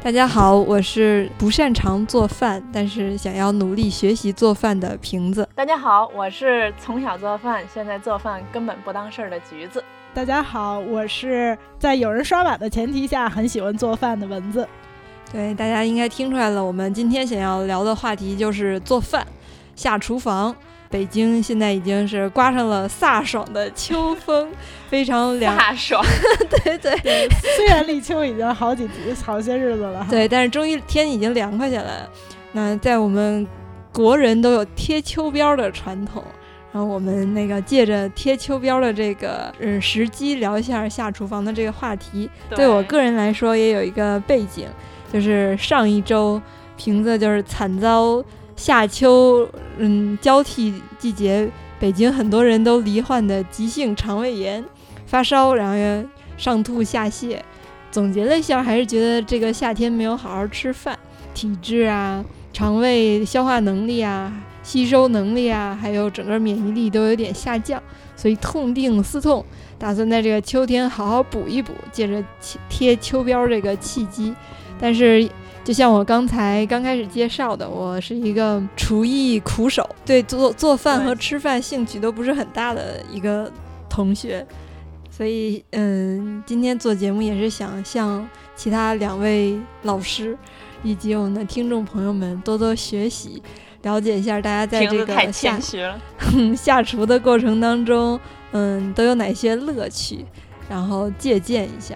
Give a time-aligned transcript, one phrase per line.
[0.00, 5.46] 大家好，我是不擅长做饭，但是想要努力学习做饭的瓶子。
[5.56, 9.82] 大家好，我是从小做饭，现在做饭根本不当事儿的橘子。
[10.14, 14.66] 大家好，我是在有人刷碗的前提下很喜欢做饭的蚊子。
[15.32, 19.26] 对，大家应该听出来了，我们今天想要聊的话题就是做饭、
[19.74, 20.54] 下厨房。
[20.90, 24.48] 北京现在已经是刮上了飒爽的秋风，
[24.88, 25.56] 非常凉。
[25.56, 26.02] 飒爽，
[26.64, 26.96] 对对。
[27.56, 28.88] 虽然立秋已经好几
[29.24, 32.06] 好些日子了，对，但是终于天已经凉快下来。
[32.52, 33.46] 那在我们
[33.92, 36.24] 国人都有贴秋膘的传统，
[36.72, 42.30] 然后我们那个借着贴秋膘的这个嗯时机，聊一下下厨房的这个话题。
[42.48, 44.66] 对我个人来说，也有一个背景，
[45.12, 46.40] 就是上一周
[46.78, 48.24] 瓶子就是惨遭。
[48.58, 54.62] 夏秋，嗯，交替季节，北京很多人都罹患的急性肠胃炎，
[55.06, 56.04] 发烧，然后又
[56.36, 57.38] 上吐下泻。
[57.92, 60.98] 总结了一下，还是觉得这个夏天没有好好吃饭，
[61.32, 64.32] 体质啊、肠胃消化能力啊、
[64.64, 67.80] 吸收能力啊，还有整个免疫力都有点下降，
[68.16, 69.46] 所以痛定思痛，
[69.78, 72.22] 打算在这个秋天好好补一补，借着
[72.68, 74.34] 贴秋膘这个契机，
[74.80, 75.30] 但是。
[75.68, 83.52] 就像我刚才刚开始介绍的，我是一个厨艺苦手，对做做饭和吃饭兴趣都不是很大的一个
[83.86, 84.46] 同学，
[85.10, 88.26] 所以嗯，今天做节目也是想向
[88.56, 90.34] 其他两位老师
[90.82, 93.42] 以及我们的听众朋友们多多学习，
[93.82, 95.60] 了解一下大家在这个下
[96.56, 98.18] 下厨的过程当中，
[98.52, 100.24] 嗯，都有哪些乐趣，
[100.66, 101.94] 然后借鉴一下。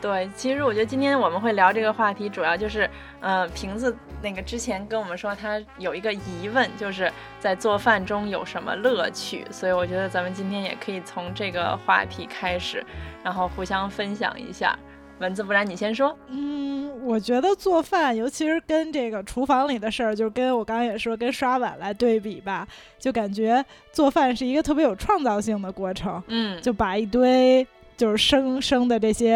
[0.00, 2.88] 对，其实我觉得今天我们会聊这个话题，主要就是，
[3.20, 12.82] 呃，瓶子那个之前跟我们说他有一个疑问，就是在做饭中有什么乐趣，所以我觉得咱们今天也可以从这个话题开始，
[13.22, 14.74] 然后互相分享一下。
[15.18, 16.16] 蚊子，不然你先说。
[16.28, 22.66] 嗯，我觉得做饭，尤其是跟这个厨房里的事儿，就是跟我刚刚也说跟刷碗来对比吧，
[22.98, 23.62] 就感觉
[23.92, 26.22] 做饭是一个特别有创造性的过程。
[26.28, 27.66] 嗯，就把一堆。
[28.00, 29.34] 就是生生的这些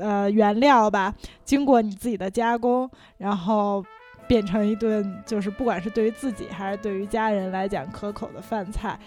[0.00, 1.14] 呃原料吧，
[1.44, 3.84] 经过你自己的加工，然后
[4.26, 8.98] 变成一顿就是不管是对于自己还是对于家人来讲可口的饭菜，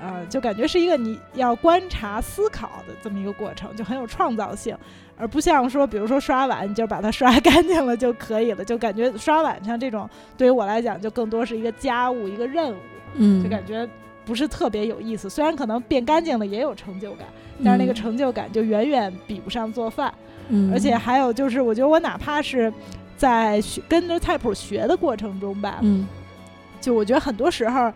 [0.00, 4.74] 呃，就感觉是一个你要观察思考的这么一个过程，就很有创造性，
[5.18, 10.08] 而不像说比如说刷碗，你就把它 刷干净了就可以了，就感觉刷碗像这种
[10.38, 12.76] 对于我来讲就更多是一个家务一个任务，
[13.16, 13.86] 嗯，就感觉
[14.24, 17.28] 不是特别有意思，虽然可能变干净了也有成就感。
[17.64, 20.12] 但是那个成就感就远远比不上做饭，
[20.48, 22.72] 嗯，而且还有就是，我觉得我哪怕是
[23.16, 26.06] 在学跟着菜谱学的过程中吧，嗯，
[26.80, 27.92] 就我觉得很多时候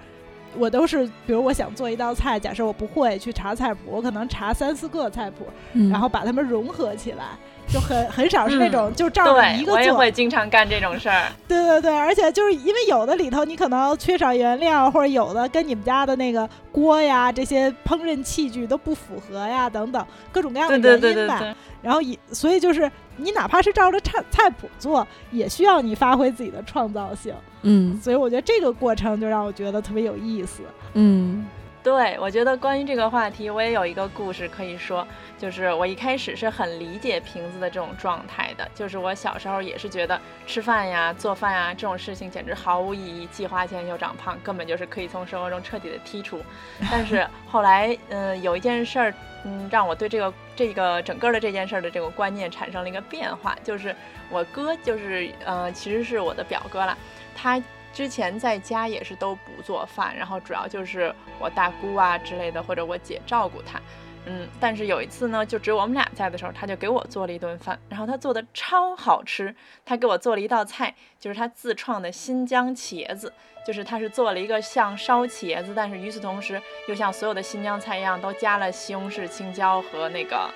[0.59, 5.47] 我都是，比如我想做一道菜，假设我不会去查菜谱，我可能查三四个菜谱，
[5.91, 7.25] 然后把它们融合起来。
[7.69, 11.28] 就很很少是那种就照着一个做，我也会经常干这种事儿。
[11.49, 21.55] 对对对，而且就是因为有的里头你可能缺少原料，或者有的跟你们家的那个锅呀这些烹饪器具都不符合呀，等等各种各样的原因吧。
[21.81, 27.34] 然后也所以就是你哪怕是照着菜菜谱做，也需要你发挥自己的创造性。
[27.62, 30.62] 嗯，所以我觉得这个过程就让我觉得特别有意思。
[30.94, 31.47] 嗯。
[31.84, 35.05] 对，我觉得关于这个话题，我也有一个故事可以说。
[35.43, 46.41] 就是我一开始是很理解瓶子的这种状态的，就是我小时候也是觉得吃饭呀、做饭呀这种事情简直毫无意义，既花钱又长胖，根本就是可以从生活中彻底的剔除。
[46.89, 49.15] 但是 后来，嗯，有一件事儿，
[49.45, 53.93] 嗯，让我对这个这个整个的这件事儿的这个观念产生了一个变化，就是
[54.31, 56.97] 我哥，就是呃，其实是我的表哥啦，
[57.35, 57.61] 他。
[57.95, 63.79] 之前在家也是都不做饭，然后主要就是我大姑啊之类的，或者我姐照顾他。
[64.27, 69.55] 嗯，但是有一次呢，就只有我们俩在的时候，他就给我做了一顿饭，然后他做的超好吃。
[69.85, 73.33] 他给我做了一道菜，就是他自创的新疆茄子，
[73.67, 80.49] 就是他是做了一个像烧茄子，但是与此同时又像所有的新疆菜一样，都加了西红柿、青椒和那个。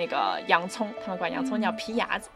[0.00, 2.30] 那个洋葱，他们管洋葱叫皮牙子。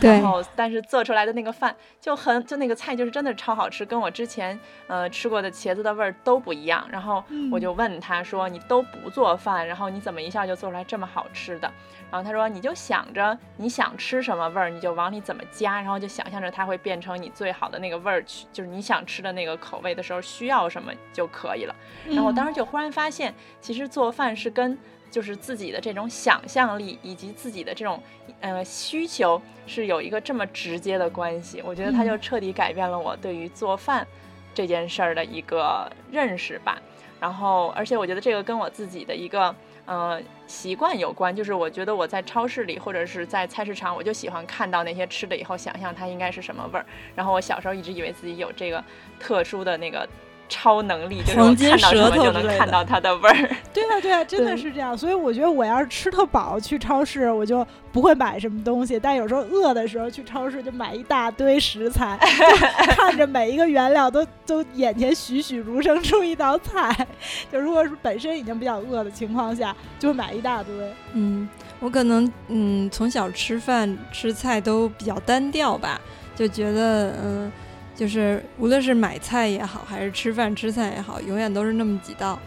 [0.00, 6.88] 对 然，后但是做出来的那个饭就很，就那个菜就是真的超好吃，跟我之前呃吃过的茄子的味儿都不一样。
[6.90, 11.70] 然后我就问他说：“你都不做饭，然后你怎么一下就做出来这么好吃的？”
[12.10, 21.74] 然后他说：“你就想着你想吃什么味儿，你就往里怎么加，然后就想象着它会变成你最好的那个味儿，去就是你想吃的那个口味的时候需要什么就可以了。”
[22.08, 24.78] 然后我当时就忽然发现，其实做饭是跟
[25.10, 28.02] 就是自己的这种想象力以及自己的这种
[28.40, 31.62] 呃需求是有一个这么直接的关系。
[31.64, 34.06] 我觉得它就彻底改变了我对于做饭
[34.54, 36.80] 这件事儿的一个认识吧。
[37.20, 39.52] 然后，而且我觉得这个跟我自己的一个
[39.86, 46.86] 呃习惯有关，就是我觉得我在超市里或者是在菜市场，我就喜欢看到那些吃的以后，想象它应该是什么味儿。
[47.16, 48.84] 然后我小时候一直以为自己有这个
[49.18, 50.08] 特殊的那个
[50.48, 53.50] 超能力，就是我黄金看到什舌么就能看到它的味儿。
[53.72, 54.96] 对啊，对啊，真的是这样。
[54.96, 58.98] 所以我觉得我要是吃特饱去超市，我就不会买什么东西。
[58.98, 67.06] 但有时候饿的时候去超市就买一大堆食材，就看着每一个原料都 都眼前栩栩如生出一道菜。
[67.52, 70.74] 就如果是本身已经比较饿的情况下，就买一大堆。
[71.12, 71.48] 嗯，
[71.80, 76.00] 我可能嗯从小吃饭吃菜都比较单调吧，
[76.34, 77.52] 就觉得嗯，
[77.98, 82.38] 就是无论是买菜也好，还是吃饭吃菜也好，永远都是那么几道，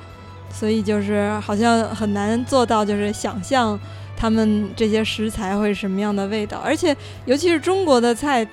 [0.49, 3.77] 所以就是好像很难做到，就是想象
[4.15, 6.95] 他们这些食材会是什么样的味道，而且
[7.25, 8.47] 尤其是中国的菜。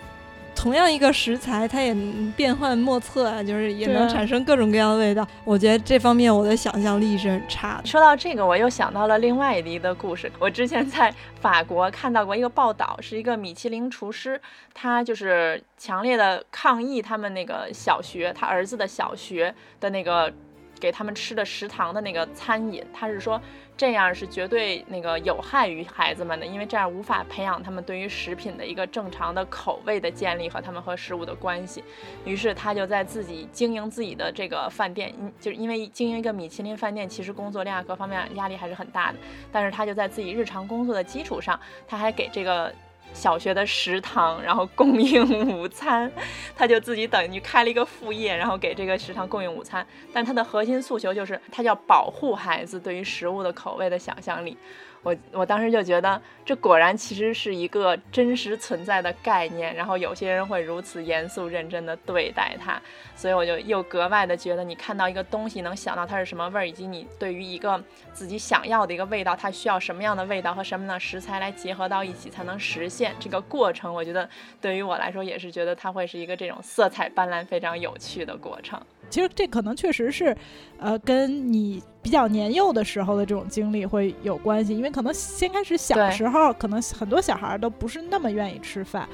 [0.59, 1.97] 同样一个食材，它也
[2.37, 5.25] 变幻莫测啊，就是也能产生各种各样的味道。
[5.45, 7.87] 我觉得这方面我的想象力是很差的。
[7.87, 10.31] 说到这个，我又想到了另外一个故事。
[10.41, 14.41] 我之前在法国看到过一个报道，是一个米其林厨师，
[14.75, 20.33] 他就是强烈的抗议他们那个小学，他儿子的小学的那个
[20.79, 23.41] 给他们吃的食堂的那个餐饮，他是说
[23.77, 31.85] 这样是绝对那个有害于孩子们的，因为这样无法培养他们对于食品的一个正常的口味的建立和他们和食物的关系。
[32.25, 39.19] 于是他就在自己经营自己的这个饭店，因就是因为经营一个米其林饭店，其实工作量各方面压力还是很大的。
[39.53, 42.73] 但是他就在自己日常工作的基础上，他还给这个
[43.13, 46.11] 小学的食堂，然后供应午餐，
[46.57, 49.87] 他就自己等于开了一个副业，然后给这个食堂供应午餐。
[50.13, 54.57] 但他的核心诉求就是，他要保护孩子对于食物的口味的想象力。
[55.03, 62.81] 我我当时就觉得，这果然其实是一个真实存在的概念，然后有些人会如此严肃认真的对待它，
[63.15, 74.29] 所以我就又格外的觉得，你看到一个东西能想到它是什么味儿，以及你对于一个自己想要的一个味道，它需要什么样的味道和什么样的食材来结合到一起才能实现这个过程，我觉得
[74.61, 78.81] 对于我来说也是觉得它会是一个这种色彩斑斓、非常有趣的过程。
[79.11, 80.37] 其实这可能确实是，
[80.79, 89.09] 呃，跟你比较年幼的时候的这种经历会有关系，因为可能先开始小时候，可能很多小孩儿都不是那么愿意吃饭。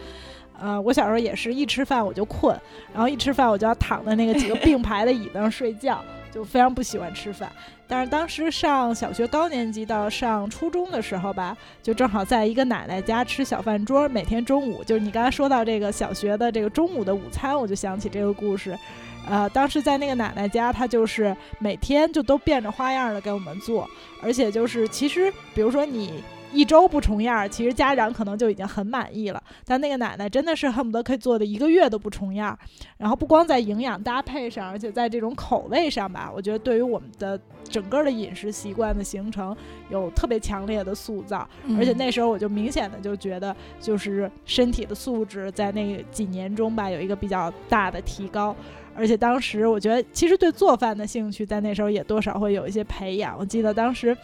[0.59, 2.59] 呃，我小时候也是一吃饭我就困，
[2.93, 6.01] 然后一吃饭我就要躺在那个几个并排的椅子上睡觉，
[6.33, 7.51] 就非常不喜欢吃饭。
[7.89, 18.79] 但是当时上小学高年级到上初中的时候吧，就正好在一个奶奶家吃小饭桌，每天中午就是你刚才说到这个小学的这个中午的午餐，我就想起这个故事。
[19.29, 23.89] 呃，当时在那个奶奶家，她就是每天就都变着花样的给我们做，
[24.23, 26.23] 而且就是其实，比如说你
[26.53, 29.43] 一周不重样儿，其实家长可能就已经很满意了。
[29.65, 32.59] 但那个奶奶真的是恨不得可以做的一个月都不重样儿。
[32.97, 39.57] 然后不光在营养搭配上，而且在这种口味上吧，我觉得对于我们的整个的饮食习惯的形成
[39.91, 41.49] 有特别强烈的塑造。
[41.77, 48.55] 而且嗯那时候我就明显的就觉得，就是身体的素质在那几年中吧有一个比较大的提高。
[48.97, 53.37] 而且当时我觉得，其实对做饭的兴趣在那时候也多少会有一些培养。
[53.39, 54.17] 我记得当时，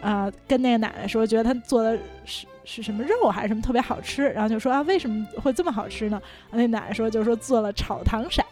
[0.00, 6.20] 啊，跟那个奶奶说，觉得他做的是是什么肉还是什么特别好吃，然后就说啊，为什么会这么好吃呢？
[6.50, 8.42] 那奶奶说，就说做了炒糖色。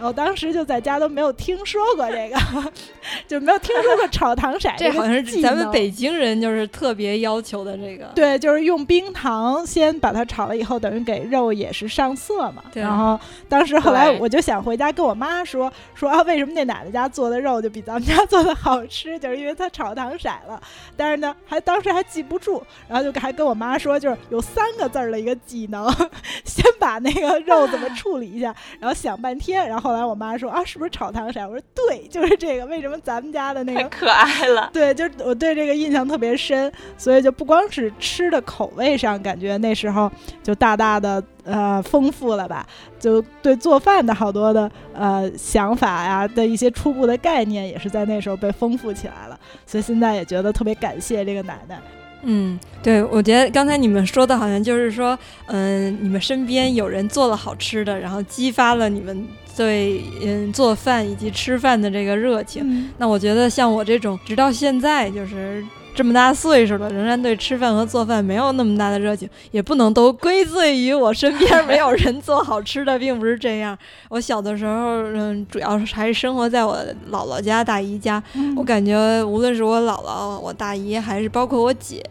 [0.00, 2.72] 然后当时就在家都没有听说过这个，
[3.28, 8.06] 就没有听说过 炒糖色这好像是咱们北京人就是特别要求的这个。
[8.14, 12.64] 对，就是用冰糖先把它炒了以后，等于给肉也是上色嘛。
[12.72, 19.18] 对然后当时后来我就想回家跟我妈说说啊，为什么那奶奶家做的肉就比咱们家做的好吃？
[19.18, 20.58] 就是因为她炒糖色了。
[20.96, 25.86] 但是呢，还当时还记不住，然后就还跟我妈说，就是有三个字儿的一个技能，
[26.46, 31.40] 先把那个肉怎么处理一下，然后想半天，然后后来我妈说啊，是不是炒糖色？
[31.40, 32.66] 我说对，就是这个。
[32.66, 34.70] 为什么咱们家的那个太可爱了。
[34.72, 40.08] 对，就是我对这个印象特别深，所以就不光是吃的口味上，感觉那时候
[40.44, 42.64] 就大大的呃丰富了吧，
[43.00, 49.36] 就对做饭的好多的呃想法呀的一些初步的概念，也是在那时候被丰富起来了。
[49.66, 51.80] 所以现在也觉得特别感谢这个奶奶。
[52.22, 62.90] 嗯，对，我觉得刚才你们说的好像就是说，嗯，你们身边有人做了好吃的，然后激发了你们对嗯做饭以及吃饭的这个热情。
[62.98, 65.64] 那我觉得像我这种，直到现在就是。
[65.94, 73.76] 这么大岁数了，仍然对吃饭和做饭没有那么大的热情，也不能都归罪于我身边没有人做好吃的，并不是这样。
[74.08, 76.78] 我小的时候，嗯，主要是还是生活在我
[77.10, 78.22] 姥姥家、大姨家。
[78.56, 82.02] 我感觉无论是我姥姥、我大姨，还是包括我姐，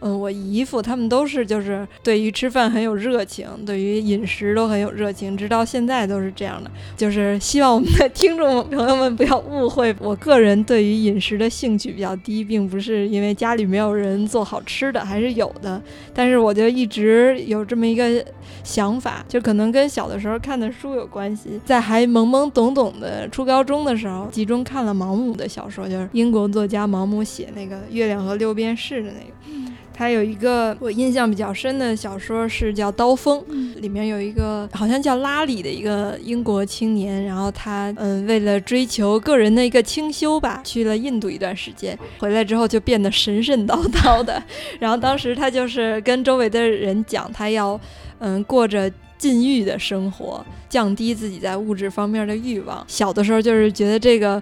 [0.00, 6.70] 嗯，我姨夫，他们都是就是对于吃饭很有热情，对于饮食都很有热情，直到现在都是这样的。
[6.96, 13.06] 就是希望我们的 听众朋友们不要误会，我个人对于饮食的兴趣比较低，并不是。
[13.18, 15.82] 因为家里没有人做好吃的，还是有的。
[16.14, 18.24] 但是我就一直有这么一个
[18.62, 21.60] 想法，就可能跟小的时候看的书有关系。
[21.64, 29.72] 在还懵懵懂懂的初高中的时候，集中看了毛姆的小说，就是英国作家毛姆写那个《月亮和六便士》的那个。
[29.98, 33.36] 他有一个我印象比较深的小说是叫《刀锋》，
[33.80, 44.40] 里面有一个好像叫拉里的一个英国青年，然后他嗯为了追求个人的一个清修吧，去了印度一段时间，回来之后就变得神神叨叨的。
[44.78, 47.78] 然后当时他就是跟周围的人讲，他要
[48.20, 48.88] 嗯过着
[49.18, 52.84] 禁欲的生活，降低自己在物质方面的欲望。
[52.86, 54.40] 小的时候就是觉得这个。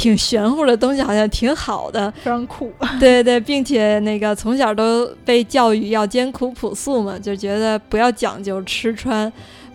[0.00, 2.72] 挺玄乎的东西，好像挺好的，非常酷。
[2.98, 9.30] 对对，并且那个从小都被教育要艰苦朴素嘛，就觉得不要讲究吃穿，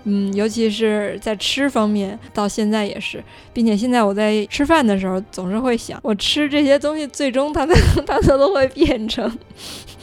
[0.05, 9.31] 嗯，尤其是在吃方面，到现在也是，并且现在我在吃饭的时候，总是会想，我吃这些东西，最终它它它都会变成。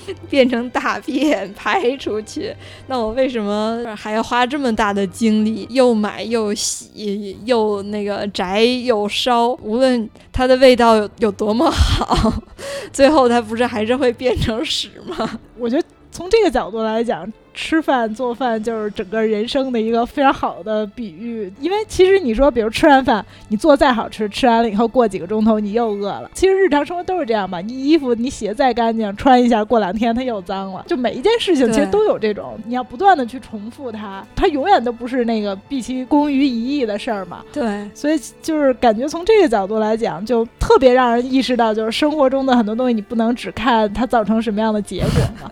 [0.28, 2.52] 变成大便排出去，
[2.88, 9.50] 那我为什么还要花这么大的精力，又买又洗，又那个摘又烧？
[9.62, 12.32] 无论它的味道有多么好，
[12.92, 15.38] 最后它不是还是会变成屎吗？
[15.56, 17.32] 我觉得从这个角度来讲。
[17.54, 26.30] 吃饭做饭就是整个人生的一个非常好的比喻，因为其实你说，比如吃完饭，你做再好吃，吃完了以后过几个钟头你又饿了。
[26.34, 30.84] 其实日常生活都是这样吧，你衣服你洗的再干净，穿一下过两天它又脏了。
[30.86, 37.42] 就每一件事情其实都有这种，你要不断的去重复它，它永远都不是那个毕其功于一役的事儿嘛。
[37.52, 45.08] 对，所以就是感觉从这个角度来讲，就特别让人意识到，就是生活中的很多东西你不能只看它造成什么样的结果
[45.42, 45.50] 嘛。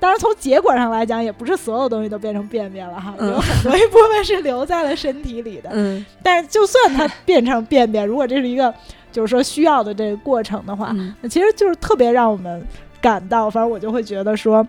[0.00, 1.30] 当然从结果上来讲也。
[1.40, 5.70] 不是所有东西都变成便便了哈，有很多一部分是留在了身体里的。
[5.72, 8.74] 嗯，但是就算它变成便便，如果这是一个
[9.10, 12.62] 就是说需要的这个过程的话，那其实就是特别让我们
[13.00, 14.66] 感到，反正我就会觉得说。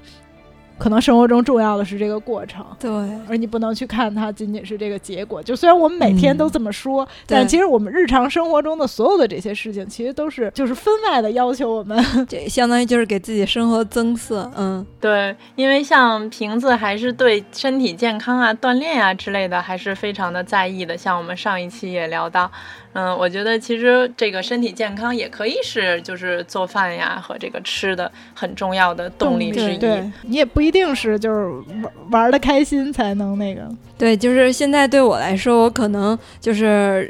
[0.81, 2.89] 可能生活中重要的是这个过程，对，
[3.29, 5.43] 而你不能去看它仅仅是这个结果。
[5.43, 14.51] 就虽然我们每天都这么说，但其实我们日常生活中的所有的这些事情，其实都是就是分外的要求我们， 这相当于就是给自己生活增色。
[14.57, 20.97] 嗯，对，因为像瓶子还是对身体健康啊、锻炼啊之类的，还是非常的在意的。
[20.97, 22.51] 像我们上一期也聊到。
[22.93, 29.77] 嗯，我觉得其实这个身体健康也可以是就是做饭呀和这个吃的很重要的动力之一。
[29.77, 31.45] 对，你也不一定是就是
[31.81, 33.61] 玩玩的开心才能那个。
[33.97, 37.09] 对，就是现在对我来说，我可能就是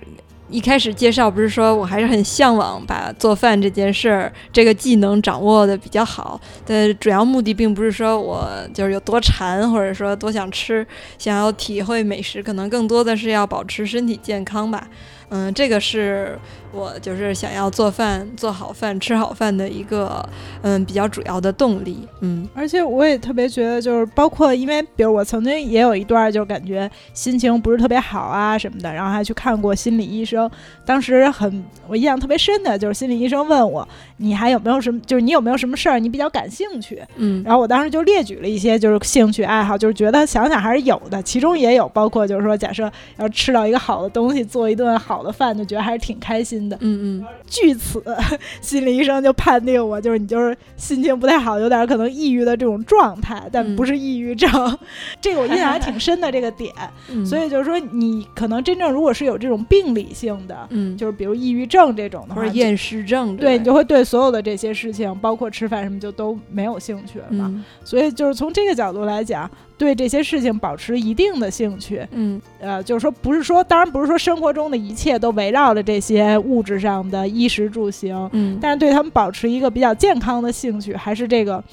[0.49, 10.85] 一开始介绍不是说我还是很向往把做饭这件事儿这个技能掌握的比较好的主要目的，并不是说我就是有多馋或者说多想吃，
[11.17, 14.87] 想要体会美食，可能更多的是要保持身体健康吧。
[15.31, 16.37] 嗯，这个是
[16.73, 20.23] 我就是想要做饭、做好饭、吃好饭的一个
[20.61, 22.05] 嗯比较主要的动力。
[22.19, 30.51] 嗯，而且我也特别觉得，就是包括因为，比如我曾经也有一段，就感觉心情不是特别好啊什么的，然后还去看过心理医生。
[30.85, 37.01] 当时很我印象特别深的就是心理医生问我，你还有没有什么，就是你有没有什么事儿你比较感兴趣？
[37.15, 45.20] 嗯，然后我当时就列举了一些就是兴趣爱好，就是觉得想想还是有的，其中也有包括就是说，假设要吃到一个好的东西，做一顿好。
[45.23, 47.25] 的饭就觉得还是挺开心的，嗯嗯。
[47.47, 48.03] 据此，
[48.61, 54.49] 心理医生就判定我就是你就是心情不太好，有点可能抑郁的这种状态，但不是抑郁症。
[55.19, 56.71] 这个我印象还挺深的这个点。
[57.25, 67.63] 所以就是说，你可能真正如果是有这种病理性的，嗯，就是比如抑郁症这种的，或者厌食症，对你就会对所有的这些事情，包括吃饭什么，就都没有兴趣了嘛。
[67.83, 69.49] 所以就是从这个角度来讲。
[69.81, 81.63] 对这些事情保持一定的兴趣，嗯，呃，就是说，不是说，当然不是说生活中的一切都围绕着这些物质上的衣食住行，嗯，但是对他们保持一个比较健康的兴趣，还是这个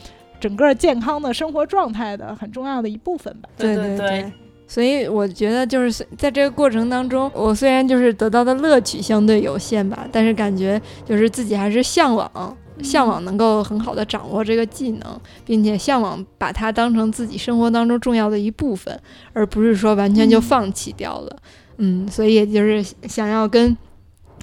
[0.40, 3.48] 整个健康的生活状态的很重要的一部分吧。
[3.58, 4.32] 对对对，
[4.66, 12.56] 所以我觉得就是在这个过程当中，我虽然就是得到的乐趣相对有限吧，但是感觉就是自己还是向往。
[12.82, 19.00] 向往能够很好的掌握这个技能，并且向往把它当成自己生活当中重要的一部分，
[19.32, 21.36] 而不是说完全就放弃掉了。
[21.78, 23.76] 嗯，所以也就是想要跟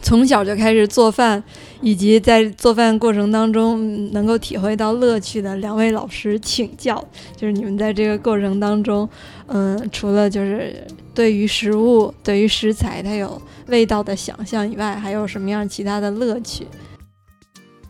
[0.01, 1.41] 从小就开始做饭，
[1.81, 7.03] 以及在做饭过程当中能够体会到乐趣的两位老师请教，
[7.35, 9.07] 就是你们在这个过程当中，
[9.47, 16.67] 嗯，除了就是对于食物、对于食材它有味道的想象以外，还有什么样其他的乐趣？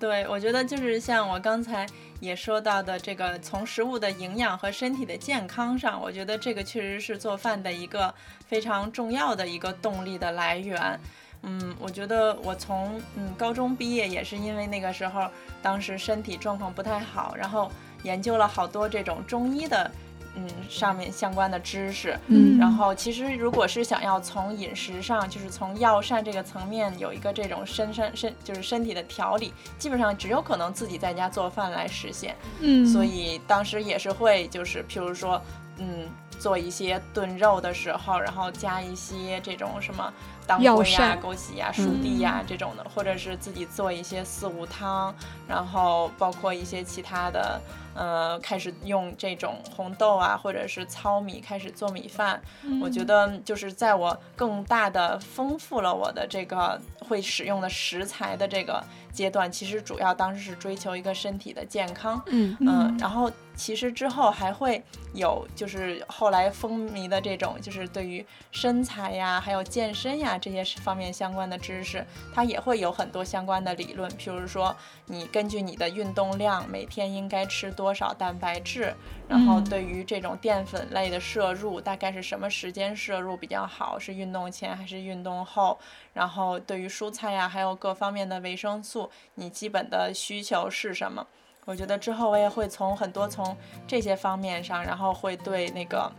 [0.06, 1.84] 对，我觉得就是像我刚才
[2.20, 8.14] 也说到的，这个从食物的营养和身体的健康上，我觉得这个确实是做饭的一个
[8.46, 11.00] 非常重要的一个动力的来源。
[11.42, 15.28] 嗯，我觉得我从嗯高中毕业也是因为那个时候，
[15.60, 17.72] 当时身体状况不太好，然后
[18.04, 19.90] 研究了好多这种中医的。
[20.36, 22.58] 嗯，上面相关的知识，嗯。
[22.58, 32.36] 然后其实如果是想要从饮食上，就是从药膳这个层面有一个这种身身身，就是身体的调理，基本上只有可能自己在家做饭来实现。
[32.60, 35.42] 嗯，所以当时也是会，就是譬如说，
[35.78, 40.14] 嗯，做一些炖肉的时候，然后加一些这种什么
[40.46, 41.22] 当归呀、膳。
[41.22, 45.14] 枸杞呀、熟地呀、这种的，或者是自己做一些四物汤，
[45.48, 47.60] 然后包括一些其他的，
[47.96, 52.40] 呃，开始用这种红豆啊，或者是糙米开始做米饭。
[52.82, 62.22] 我觉得就是在我更大的丰富了我的这个会使用的食材的这个阶段，其实主要当时是追求一个身体的健康。
[62.28, 62.56] 嗯。
[62.60, 64.84] 嗯，然后其实之后还会
[65.14, 74.10] 有，就是后来风靡的这种，就是对于身材呀，还有健身呀这些方面相关的知识，它也会有很多相关的理论。
[74.12, 78.94] 譬如说，你根据你的运动量，每天应该吃多少蛋白质，
[79.28, 83.98] 然后嗯对于这种淀粉类的摄入，大概是什么时间摄入比较好？
[83.98, 85.80] 是运动前还是运动后？
[86.14, 91.26] 然后对于蔬菜呀，还有各方面的维生素，你基本的需求是什么？
[91.66, 93.58] 我觉得之后我也会从很多从
[93.88, 96.12] 这些方面上，然后会对那个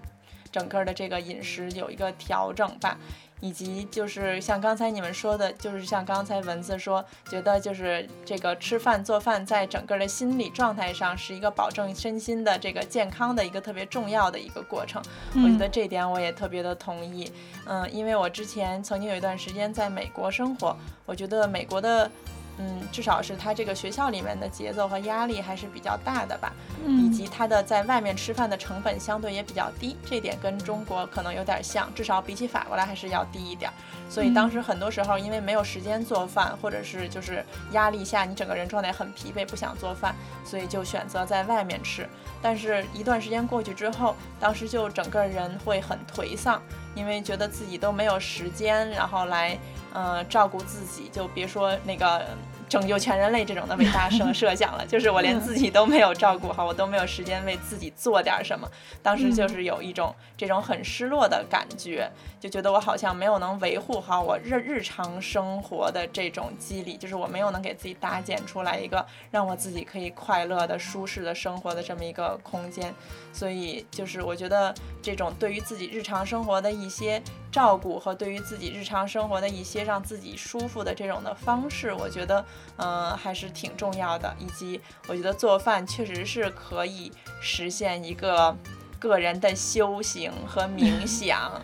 [0.51, 2.99] 整个的这个饮食有一个调整吧，
[3.41, 15.01] 以及就是像刚才你们说的，就是像刚才文字说，觉得就是这个吃饭做饭在整个的心理状态上是一个保证身心的这个健康的一个特别重要的一个过程。
[15.35, 17.31] 我觉得这点我也特别的同意。
[17.67, 22.11] 嗯，因为我之前曾经有一段时间在美国生活，我觉得美国的。
[22.59, 26.53] 嗯，至少是他这个学校里面的节奏和压力还是比较大的吧，
[26.85, 33.75] 嗯以及他的在外面吃饭的成本相对也比较低，这点跟中国可能有点像，至少比起法国来还是要低一点儿。
[34.09, 40.15] 所以当时很多时候因为没有时间做饭，或者是就是压力下你整个人状态很疲惫，不想做饭，
[40.45, 42.09] 所以就选择在外面吃。
[42.41, 46.63] 但是，一段时间过去之后，当时就整个人会很颓丧，
[46.95, 49.59] 因为觉得自己都没有时间，然后来
[49.97, 52.23] 呃照顾自己，就别说那个。
[52.69, 58.69] 拯救全人类这种的伟大设 设想了，就是我连自己都没有照顾好，我都没有时间为自己做点什么。
[59.05, 72.93] 当时就是有一种这种很失落的感觉，就觉得我好像没有能维护好我日日常生活的这种激励，就是我没有能给自己搭建出来一个让我自己可以快乐的、舒适的生活的这么一个空间。
[73.33, 82.45] 所以就是我觉得这种对于自己日常生活的一些照顾和对于自己日常生活的一些让自己舒服的这种的方式，我觉得
[82.77, 84.35] 嗯、呃还是挺重要的。
[84.39, 88.55] 以及我觉得做饭确实是可以实现一个
[88.99, 91.61] 个人的修行和冥想。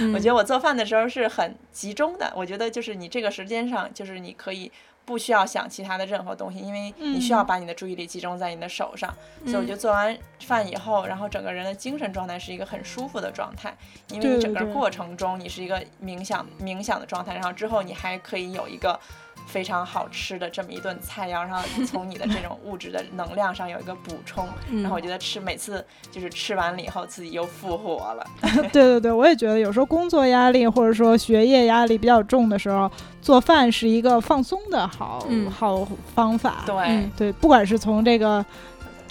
[0.00, 2.32] 嗯 我觉得我做饭的时候是很集中的。
[2.36, 4.70] 我觉得就是你这个时间上，就是你可以
[5.08, 9.08] 不需要想其他的任何东西，因为你需要嗯把你的注意力集中在你的手上。
[9.42, 13.74] 嗯所以我觉得做完饭以后，然后整个人的精神状态是一个很舒服的状态，
[14.10, 19.00] 因为你整个过程中你是一个冥想冥想的状态，然后之后你还可以有一个。
[19.46, 28.26] 非常好吃的这么一顿菜肴，然后从你的这种物质的能量上有一个补充， 嗯然后我觉得吃每次就是吃完了以后自己又复活了。
[28.72, 32.90] 对对对，我也觉得有时候工作压力或者说学业压力比较重的时候，
[33.22, 36.64] 做饭是一个放松的好、嗯好方法。
[36.66, 38.44] 对，嗯对，不管是从这个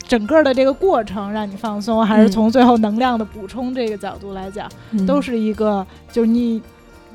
[0.08, 4.70] 整个的这个过程让你放松，还是嗯从最后能量的补充这个角度来讲，
[5.08, 6.62] 都是一个就是你。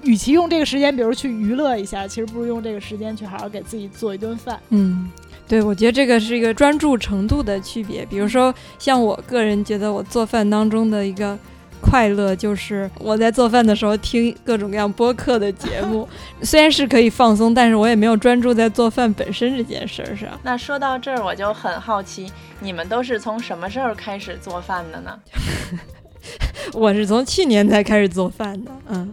[0.02, 4.58] 与其用这个时间，比如去娱乐一下，其实不如用这个时间去好好给自己做一顿饭。
[4.70, 5.10] 嗯，
[5.46, 8.04] 对，我觉得这个是一个专注程度的区别。
[8.06, 11.38] 比如说，像我个人觉得我做饭当中的一个
[11.80, 16.08] 快乐，就是我在做饭的时候听各种各样播客的节目，
[16.42, 20.28] 虽然是可以放松，但是我也没有专注在做饭本身这件事儿上。
[20.42, 25.18] 那说到这儿，我就很好奇，你们都是从什么时候开始做饭的呢？
[26.74, 29.12] 我是从去年才开始做饭的，嗯。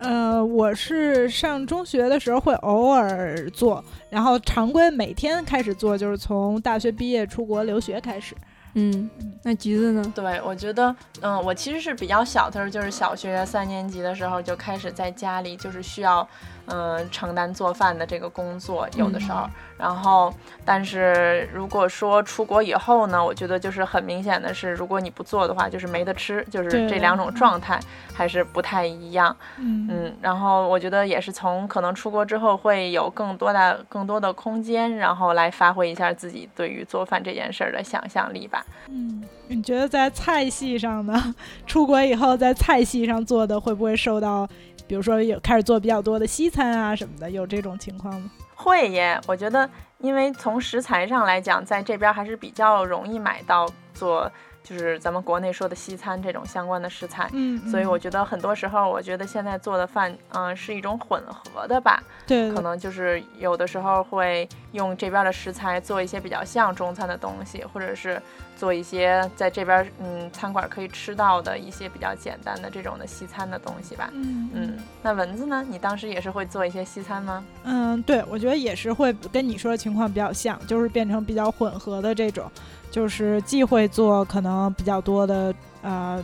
[0.00, 8.34] 呃，呃，我是上中学的时候会偶尔做，然后常规每天开始做，就是从大学毕业出国留学开始。
[8.74, 9.10] 嗯，
[9.42, 10.12] 那橘子呢？
[10.14, 16.26] 对，我觉得，嗯，我其实是比较小的时候，就是小学三年级的时候就开始在家里，就是需要，
[16.70, 19.48] 嗯，承担做饭的这个工作，有的时候。
[19.76, 27.80] 然后，但是如果说出国以后呢，我觉得就是很明显的是，如果你不做的话，就是没得吃，就是这两种状态
[28.12, 29.34] 还是不太一样。
[29.56, 38.62] 嗯，然后我觉得也是从可能出国之后会有更多的更多的空间，然后来发挥一下自己对于做饭这件事儿的想象力吧。
[38.90, 41.34] 嗯，你觉得在菜系上呢？
[41.66, 44.46] 出国以后在菜系上做的会不会受到，
[44.90, 48.28] 比如说有开始做比较多的西餐啊什么的，有这种情况吗？
[48.56, 54.28] 会耶，我觉得，因为从食材上来讲，在这边还是比较容易买到做。
[54.62, 68.20] 就是咱们国内说的西餐这种相关的食材，嗯，所以我觉得很多时候，我觉得现在做的饭，嗯，是一种混合的吧，对，可能就是有的时候会用这边的食材做一些比较像中餐的东西，或者是
[68.56, 75.64] 做一些在这边嗯餐馆可以吃到的一些比较简单的这种的西餐的东西吧，嗯嗯，那蚊子呢？
[75.68, 77.44] 你当时也是会做一些西餐吗？
[77.64, 82.50] 嗯，对，我觉得也是会跟你说的情况比较像，就是变成比较混合的这种。
[82.90, 86.20] 就是既会做可能比较多的呃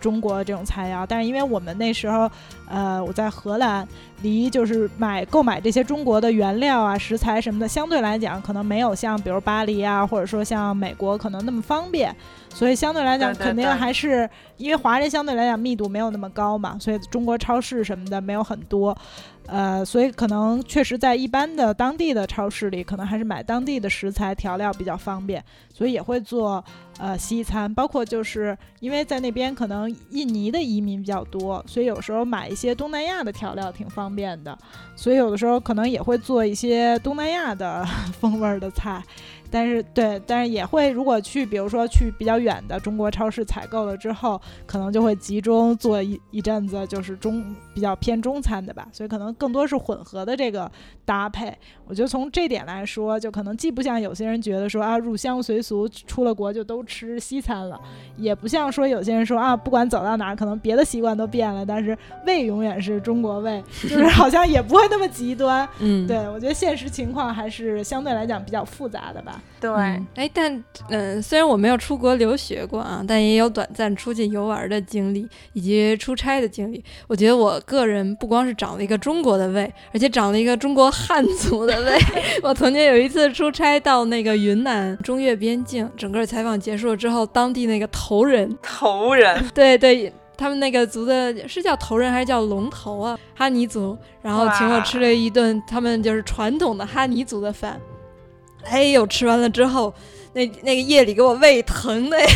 [0.00, 2.30] 中国这种菜肴，但是因为我们那时候
[2.68, 3.86] 呃我在荷兰，
[4.22, 12.14] 离就是买购买这些中国的原料啊食材什么的，相对来讲可能没有像比如巴黎啊或者说像美国可能那么方便，
[12.50, 18.96] 所以相对来讲肯定还是因为华人相对来讲密度没有那么高嘛，所以中国超市什么的没有很多。
[19.46, 26.62] 呃，所以可能确实在一般的当地的超市里，可能还是买当地的食材调料比较方便，所以也会做
[26.98, 34.56] 呃西餐，包括就是因为在那边可能印尼的移民比较多，所以有时候买一些东南亚的调料挺方便的，
[34.94, 37.82] 所以有的时候可能也会做一些东南亚的
[38.20, 39.02] 风味的菜。
[39.50, 50.70] 但是对，但是也会，如果去，比如说去比较远的中国超市采购了之后，可能就会集中做一一阵子，就是中比较偏中餐的吧，所以可能更多是混合的这个
[51.04, 51.56] 搭配。
[51.86, 57.80] 我觉得从这点来说，就可能既不像有些人觉得说啊入乡随俗，出了国就都吃西餐了，
[58.16, 65.66] 也不像说有些人说啊不管走到哪儿，可能别的习惯都变了，但是胃永远是中国胃， 就是好像也不会那么极端。
[65.78, 69.37] 嗯，对我觉得现实情况还是相对来讲比较复杂的吧。
[69.60, 69.70] 对，
[70.14, 76.84] 哎，但嗯，虽然我没有出国留学过啊，但也有短暂出去游玩的经历，以及出差的经历。
[77.08, 81.98] 我觉得我个人不光是长了一个中国的胃，而且长了一个中国汉族的胃。
[82.42, 93.18] 我曾经有一次出差到那个云南中越边境，整个采访结束了之后，当地那个头人，头人， 对对，他们那个族的是叫头人还是叫龙头啊？
[93.34, 97.80] 哈尼族，然后请我吃了一顿他们就是传统的哈尼族的饭。
[98.70, 99.94] 哎呦，吃完了之后，
[100.38, 102.28] 那那个夜里给我胃疼的呀，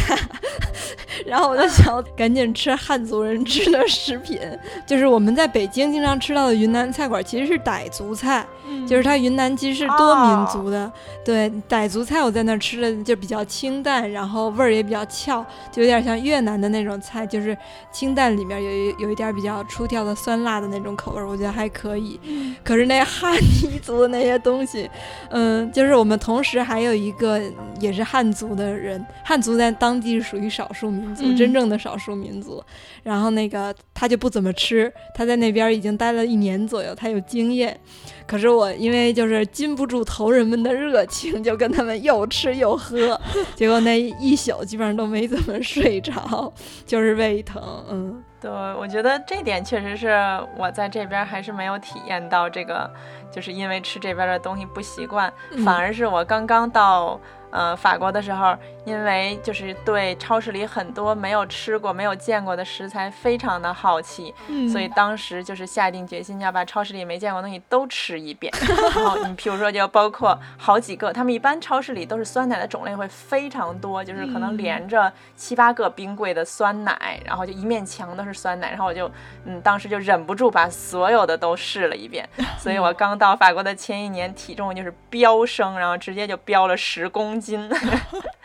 [1.25, 4.41] 然后我就想赶紧吃汉族人吃的食品，
[4.85, 8.45] 就是我们在北京经常吃到的云南菜馆，其实是傣族菜。
[8.88, 10.91] 就是它云南其实是多民族的，
[11.23, 17.57] 对傣族菜我在那儿吃的就比较清淡，然后味儿也比较俏，就有点像越南的那种菜，就是
[17.93, 22.19] 清淡里面有一有一点比较出挑的酸辣的那种口味，我觉得还可以。
[22.65, 24.88] 可是那汉 尼族的那些东西，
[25.29, 27.38] 嗯，就是我们同时还有一个
[27.79, 32.62] 也是汉族的人，汉族在当地是属于少数民族，真正的少数民族。
[33.02, 37.78] 然后那个他就不怎么吃，他在那边已经待了一年左右，他有经验。
[38.26, 43.20] 可是我因为就是禁不住头人们的热情，就跟他们又吃又喝，
[43.55, 46.52] 结果那一宿基本上都没怎么睡着，
[46.87, 47.61] 就是胃疼。
[47.90, 50.09] 嗯，对，我觉得这点确实是
[50.57, 52.88] 我在这边还是没有体验到这个，
[53.31, 55.31] 就是因为吃这边的东西不习惯，
[55.64, 57.20] 反而是我刚刚到。
[57.53, 64.35] 呃，法国的时候，因为就是对超市里很多没有吃过、没有见过的食材非常的好奇，
[64.73, 68.51] 所以当时就是下定决心要把超市里没见过东西都吃一遍。
[68.97, 78.71] 然后你比如说，就包括好几个，他们一般超市里都是酸奶的种类会非常多，就是可能连着七八个冰柜的酸奶，然后就一面墙都是酸奶。
[78.71, 79.11] 然后我就，
[79.45, 82.27] 嗯，当时就忍不住把所有的都试了一遍。
[82.59, 87.41] 所以我刚到法国的前一年，体重就是飙升，然后直接就飙了十公斤。
[87.42, 87.68] 斤，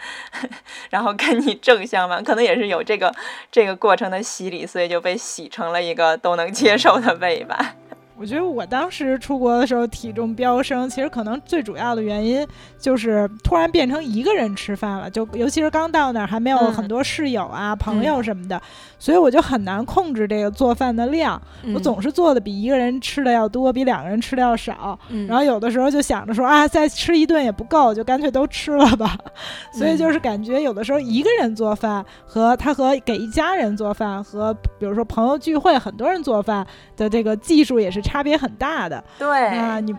[0.89, 3.13] 然后跟你正相反，可能也是有这个
[3.51, 7.75] 这个过程的洗礼，所以就被洗成了一个都能接受的味吧。
[8.19, 12.45] 我觉得我当时出国的时候体重飙升，其实可能最主要的原因
[12.80, 18.60] 就是突然变成一个人吃饭了，就尤其是刚到那儿还没有很多室友啊、朋友什么的，
[18.97, 21.39] 所以我就很难控制这个做饭的量。
[21.75, 24.97] 我总是做的比一个人吃的要多，比两个人吃的要少。
[25.27, 29.15] 然后有的时候就想着说啊，再吃一顿也不够，就干脆都吃了吧。
[29.71, 38.01] 所以就是感觉有的时候一个人做饭和他和给一家人做饭和比如说朋友聚会很多人做饭的这个技术也是。
[38.08, 39.93] 差别很大的，对，那你，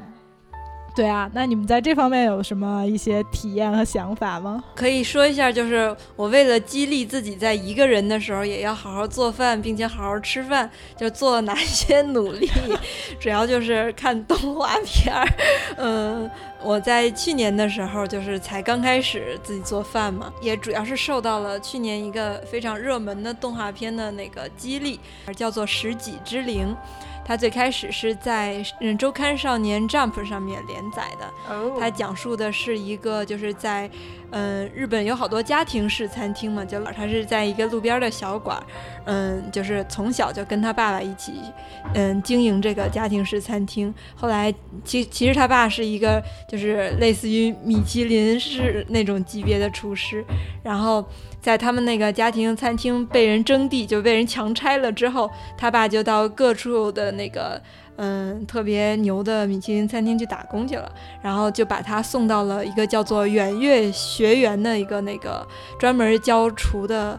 [0.96, 4.64] 对啊，那你们在这方面有什么一些体验和想法吗？
[4.74, 12.50] 可以说一下，就是我为了激励自己在一个人的时候也要好好做饭，并且好好吃饭，就做了哪些努力？
[13.20, 15.28] 主要就是看动画片儿。
[15.76, 16.28] 嗯，
[16.64, 24.98] 我在去年的时候就是才刚开始自己做饭嘛，也主要是受到了去年一个非常热门的动画片的那个激励，
[25.36, 26.74] 叫做《食戟之灵》。
[27.28, 31.30] 它最开始是在嗯周刊少年 Jump 上面连载的，
[31.78, 33.90] 它讲述的是一个就是在。
[34.30, 38.62] 嗯，日本有好多家庭式餐厅嘛，就他是在一个路边的小馆，
[39.06, 41.32] 嗯，就是从小就跟他爸爸一起，
[41.94, 43.94] 嗯，经营这个家庭式餐厅。
[44.14, 44.52] 后来，
[44.84, 50.22] 其其实他爸是一个就是类似于米其林式那种级别的厨师，
[50.62, 51.02] 然后
[51.40, 57.60] 在他们那个家庭餐厅被人征地，就被人强拆了之后，他爸就到各处的那个。
[58.00, 60.88] 嗯，特别牛的米其林餐厅去打工去了，
[61.20, 65.44] 然后就把他送到了一个叫做远月学园的一个那个
[65.80, 67.18] 专门教厨的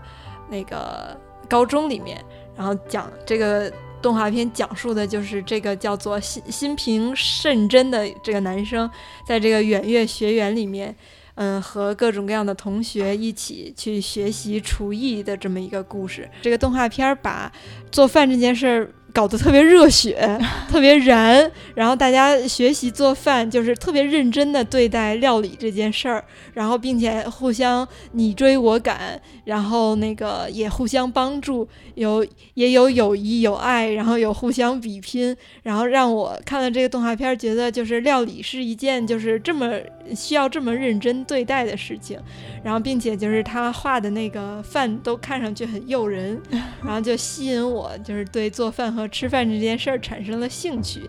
[0.49, 1.17] 那个
[1.49, 2.23] 高中里面，
[2.55, 3.69] 然后讲这个
[4.01, 8.89] 动画片讲述的就是这个叫做心心平甚真的这个男生，
[9.25, 10.95] 在这个远月学园里面，
[11.41, 16.29] 嗯，和各种各样的同学一起去学习厨艺的这么一个故事。
[16.41, 17.49] 这个动画片把
[17.89, 18.91] 做饭这件事儿。
[19.13, 39.73] 搞得特别热血， 特别燃，然后大家学习做饭就是特别认真的对待料理这件事儿，然后并且互相你追我赶，然后那个也互相帮助，有也有友谊有爱，然后有互相比拼，然后让我看了这个动画片，觉得就是料理是一件就是这么
[40.15, 42.19] 需要这么认真对待的事情，
[42.63, 46.39] 然后并且就是他画的那个饭都看上去很诱人，
[46.83, 48.89] 然后就吸引我，就是对做饭。
[48.98, 51.01] 和吃饭这件事儿产生了兴趣。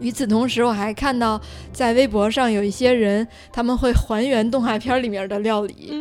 [0.00, 1.38] 与此同时，我还看到
[1.74, 5.92] 在微博上有一些人，他们会还原动画片里面的料理，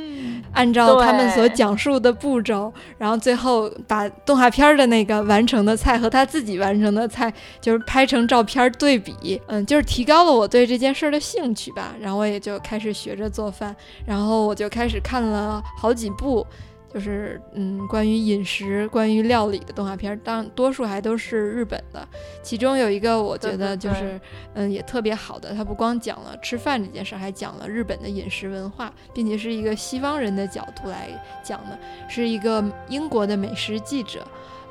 [0.53, 9.41] 按照他们所讲述的步骤，然后最后把动画片的那个完成的菜和他自己完成的菜，就是拍成照片对比。
[9.47, 11.93] 嗯，就是提高了我对这件事儿的兴趣吧。
[11.99, 16.47] 然后我也就开始学着做饭，然后我就开始看了好几部。
[16.93, 22.07] 就是嗯，关于饮食、关于料理的动画片，当多数还都是日本的。
[22.41, 24.19] 其中有一个我觉得就是
[24.53, 31.09] 嗯，也特别好的，它不光讲了吃饭这件事，还讲了日本的饮食文化，并且是一个西方人的角度来
[31.43, 34.25] 讲的，是一个英国的美食记者。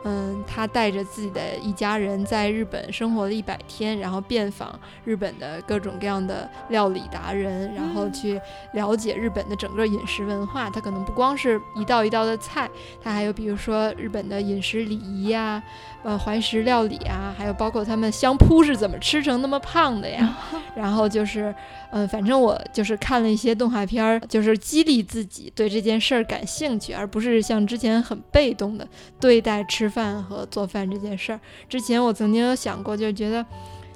[0.05, 8.41] 嗯，他带着自己的一家人在日本生活了一百天，然后遍访日本的各种各样的料理达人，然后去
[8.73, 10.71] 了解日本的整个饮食文化。
[10.71, 12.71] 他可能不光是一道一道的菜，
[13.03, 15.63] 他还有比如说日本的饮食礼仪呀。
[16.05, 20.39] 呃，怀石料理啊，还有包括他们相扑是怎么吃成那么胖的呀？
[20.77, 21.53] 然后就是，
[21.91, 28.87] 嗯，反正我就是看了一些动画片儿，就是激励自己对这件事儿感兴趣，而不是像之前很被动的
[29.21, 31.41] 对待吃饭和做饭这件事儿。
[31.69, 33.45] 之前我曾经有想过，就觉得。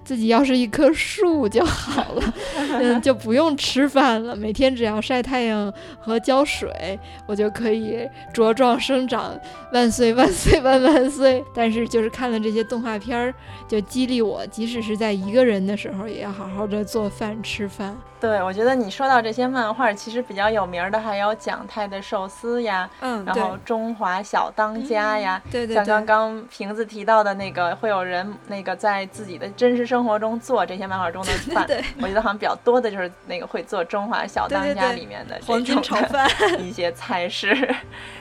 [0.05, 9.33] 自己要是一棵树就好了，嗯，就不用吃饭了，每天只要晒太阳和浇水，我就可以茁壮生长，
[9.73, 11.43] 万岁万岁万万岁！
[11.55, 13.33] 但是就是看了这些动画片儿，
[13.69, 17.97] 就激励我，即使是在一个人的时候，也要好好的做饭吃饭。
[18.23, 31.67] 对，我觉得你说到这些漫画，其实比较有名的还有蒋太的寿司呀，嗯，然后中华小当家呀，对对，像刚刚瓶子提到的那个，会有人那个在自己的真实生活中做这些漫画中的 饭，
[32.01, 36.31] 我觉得好像比较多的就是那个会做中华小当家里面的黄金炒饭
[36.63, 37.75] 一些菜式。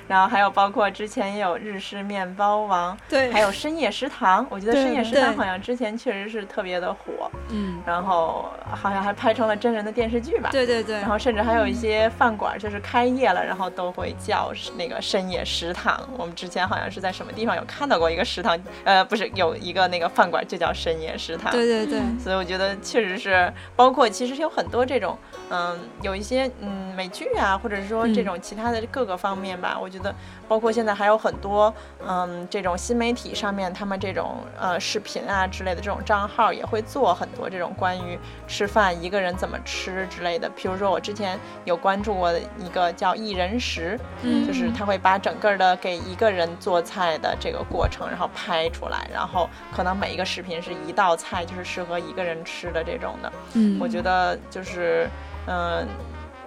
[0.08, 4.46] 然后还有包括之前也有日式面包王，对，还有深夜食堂。
[4.50, 10.50] 我觉得深夜食堂好像之前确实是特别的火，嗯，然后好像还拍成了真人的的电视剧吧。
[10.52, 10.96] 对对对。
[10.96, 16.08] 然后甚至还有一些饭馆，就是开业了，然后都会叫那个深夜食堂。
[16.18, 21.52] 我们之前好像是在什么地方有看到过一个食堂，呃，不是有一个那个饭馆就叫深夜食堂。
[21.52, 22.00] 对对对。
[22.18, 25.18] 所以我觉得确实是，包括其实有很多这种，
[25.52, 29.78] 嗯，有一些嗯美剧啊，或者是说这种其他的各个方面吧。
[29.80, 30.16] 我觉得
[30.48, 31.74] 包括现在还有很多，
[32.08, 40.50] 嗯，这种新媒体上面他们这种呃视频啊之类的这种账号也会做很多这种关于吃饭一个人怎么吃之类的。
[40.56, 53.32] 比如说我之前有关注过的一个叫一人食，嗯，就是他会把整个的给一个人做菜的这个过程然后拍出来，然后可能每一个视频是一道菜，就是适合一个人吃的这种的。
[53.54, 55.10] 嗯，我觉得就是
[55.48, 55.88] 嗯。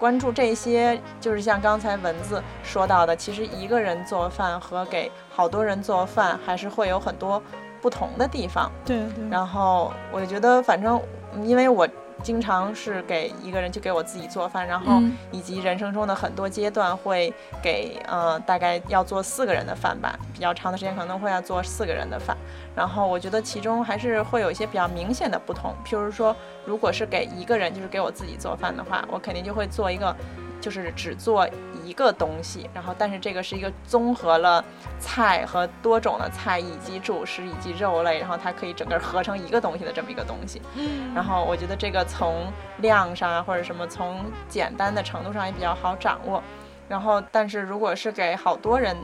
[0.00, 7.40] 关注这些，就是像刚才文字说到的，其实一个人做饭和给好多人做饭还是会有很多
[7.80, 8.70] 不同的地方。
[8.84, 9.28] 对对。
[9.30, 11.00] 然后我觉得，反正
[11.42, 11.88] 因为我。
[12.24, 17.32] 经常是给一个人就给我自己做饭，然后以及人生中的很多阶段会
[17.62, 22.36] 给呃大概要做四个人的饭吧，比较长的时间可能会要做四个人的饭，
[22.74, 26.34] 然后我觉得其中还是会有一些比较明显的不同，譬如说
[26.64, 30.16] 如果是给一个人就是给我自己做饭的话，我肯定就会做一个。
[30.60, 31.46] 就是只做
[31.86, 34.64] 一个东西，然后但是这个是一个综合了
[34.98, 40.62] 菜和多种的菜以及主食以及肉类，然后它可以整个合成一个东西的这么一个东西。
[40.74, 42.46] 嗯，然后我觉得这个从
[42.78, 46.42] 量上啊或者什么从简单的程度上也比较好掌握。
[46.88, 48.96] 然后但是如果是给好多人。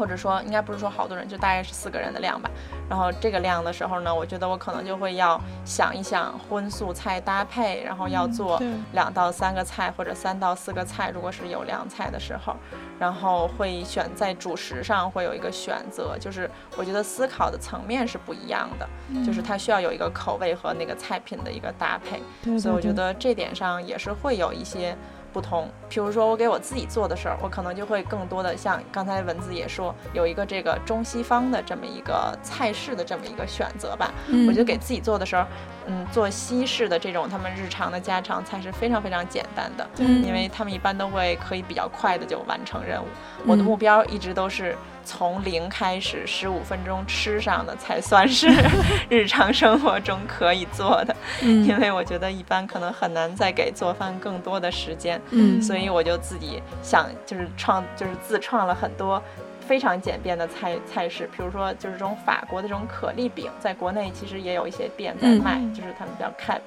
[0.00, 2.50] 或者说，应该不是说好多人，就大概是四个人的量吧。
[2.88, 8.58] 然后这个量的时候呢，我觉得我可能就会要想一想荤素菜搭配，然后要做
[8.94, 12.56] 两到三个菜或者三到四个菜，如果是有凉菜的时候，
[12.98, 18.88] 然后会选在主食上会有一个选择，就是我觉得思考的层面是不一样的，
[19.22, 24.96] 就是它需要有一个口味和那个菜品的一个搭配，所以我觉得这点上也是会有一些。
[25.32, 34.12] 不同，譬如说我给我自己做的时候，我可能就会更多的像刚才文字也说，有一个这个中西方的这么一个菜式的这么一个选择吧。
[34.46, 35.44] 我觉得给自己做的时候，
[35.86, 43.06] 嗯，做西式的这种他们日常的家常菜是非常非常简单的，因为他们一般都会可以比较快的就完成任务。
[43.46, 44.76] 我的目标一直都是。
[45.04, 48.48] 从零开始，十五分钟吃上的才算是
[49.08, 59.22] 日常生活中可以做的，因为我觉得一般可能很难再给做饭更多的时间，嗯，所以我就自己想，就是创，就是自创了很多
[59.60, 66.60] 非常简便的菜菜式，比如说就是这种法国的这种可丽饼，在国内其实也有一些店在卖，就是他们叫 cap。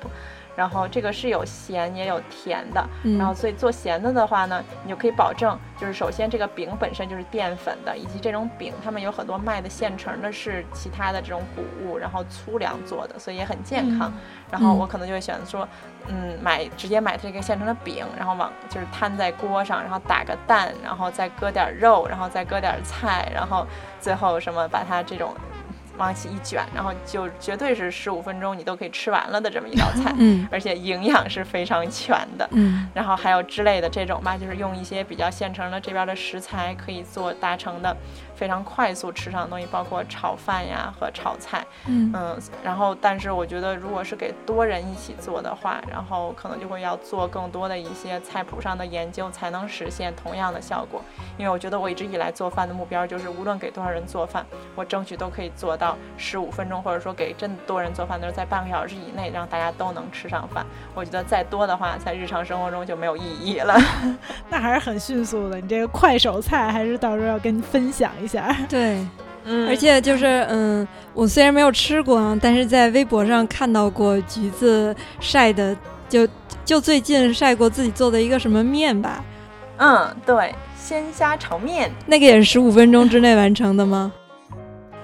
[0.56, 2.88] 然后这个是有咸也有甜的，
[3.18, 14.14] 然后所以做咸的的话呢，你就可以保证，就是首先这个饼本身就是淀粉的，以及这种饼他们有很多卖的现成的是其他的这种谷物，然后粗粮做的，所以也很健康。
[14.52, 15.68] 然后我可能就会选择说，
[16.08, 23.66] 嗯，买直接买这个现成的饼，然后往就是摊在锅上，然后打个蛋，然后再搁点肉，然后再搁点菜，然后
[24.00, 25.34] 最后什么把它这种。
[25.98, 37.96] 往起一卷，然后就绝对是十五分钟你都可以吃完了的这么一道菜，嗯，而且营养是非常全的，嗯，然后还有之类的这种吧，就是用一些比较现成的这边的食材可以做达成的。
[38.36, 51.02] 非常快速吃上的东西，包括炒饭呀和炒菜，嗯嗯，然后但是我觉得，如果是给多人一起做的话，然后可能就会要做更多的一些菜谱上的研究，才能实现同样的效果。
[51.38, 60.66] 因为我觉得我一直以来做饭的目标就是，无论给多少人做饭，我争取都可以做到十五分钟，或者说给真多人做饭的时候，在半个小时以内让大家都能吃上饭。
[60.96, 63.76] 我觉得再多的话，在日常生活中就没有意义了。
[64.50, 68.33] 那还是很迅速的，你这个快手菜还是到时候要跟你分享一下。
[68.70, 69.06] 对，
[69.46, 75.76] 嗯而且就是嗯，我虽然没有吃过，但是在微博上看到过橘子晒的，
[76.08, 76.28] 就
[76.64, 79.24] 就最近晒过自己做的一个什么面吧。
[79.78, 84.12] 嗯，对，鲜虾炒面，那个也是十五分钟之内完成的吗？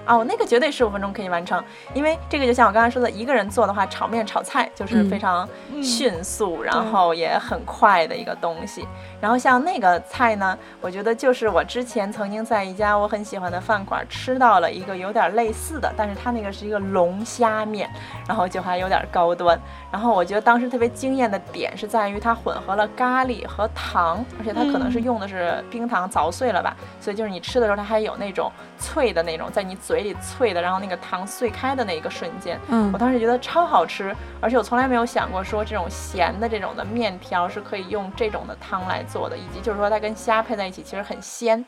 [0.06, 1.64] 哦，那个绝对十五分钟可以完成，
[1.94, 5.48] 因为这个就像我刚才说的，一个人做的话，炒面、炒菜就是非常
[5.84, 8.88] 迅速，然后也很快的一个东西。
[9.22, 17.88] 然后像那个菜呢，我觉得就是我之前曾经在一家我很喜欢的饭馆吃到了一个有点类似的，但是它那个是一个龙虾面，
[18.28, 19.60] 然后就还有点高端。
[19.92, 30.00] 然后我觉得当时特别惊艳的点是在于它混合了咖喱和糖，而且它可能是用的是冰糖凿碎了吧，所以就是你吃的时候它还有那种脆的那种，在你嘴。
[30.00, 41.64] 里脆的，然后那个糖碎开的那一个瞬间，嗯，我当时觉得超好吃，而且我从来没有想过说这种咸的这种的面条是可以用这种的汤来做的，以及就是说它跟虾配在一起其实很鲜。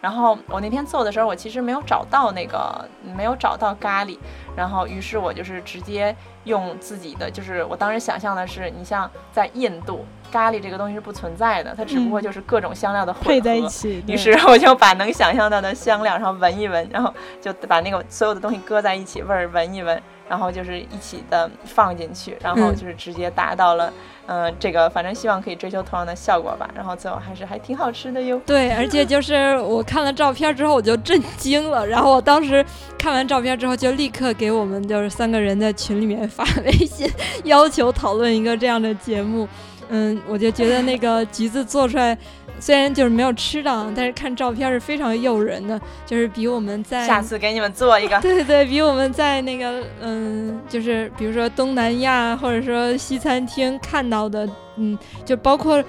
[0.00, 4.18] 然后我那天做的时候，我其实没有找到那个没有找到咖喱，
[4.54, 13.28] 然后于是我就是直接用自己的，就是我当时想象的是，你像在印度，咖喱这个东西是不存在的，它只不过就是各种香料的混合。
[13.30, 14.04] 配在一起。
[14.06, 20.00] 于是我就 把能想象到的香料，然后闻一闻，然后就把那个所有的东西搁在一起，味儿闻一闻。
[20.28, 23.92] 然后就是一起的放进去，然后就是直接达到了，
[24.26, 26.68] 嗯，这个反正希望可以追求同样的效果吧。
[26.74, 28.40] 然后最后还是还挺好吃的哟。
[28.44, 32.64] 对，而且就是我看了照片之后我就震惊了，然后我当时
[32.98, 37.10] 看完照片之后就立刻给我们就是三个人在群里面发微信，
[37.44, 39.48] 要求讨论一个这样的节目。
[39.88, 42.18] 嗯，我就觉得那个橘子做出来。
[42.58, 55.82] 虽然就是没有吃到，但是看照片是非常诱人的，就是比我们在下次给你们做一个， 对对对，比我们在那个嗯，就是比如说东南亚或者说西餐厅看到的，嗯，就包括。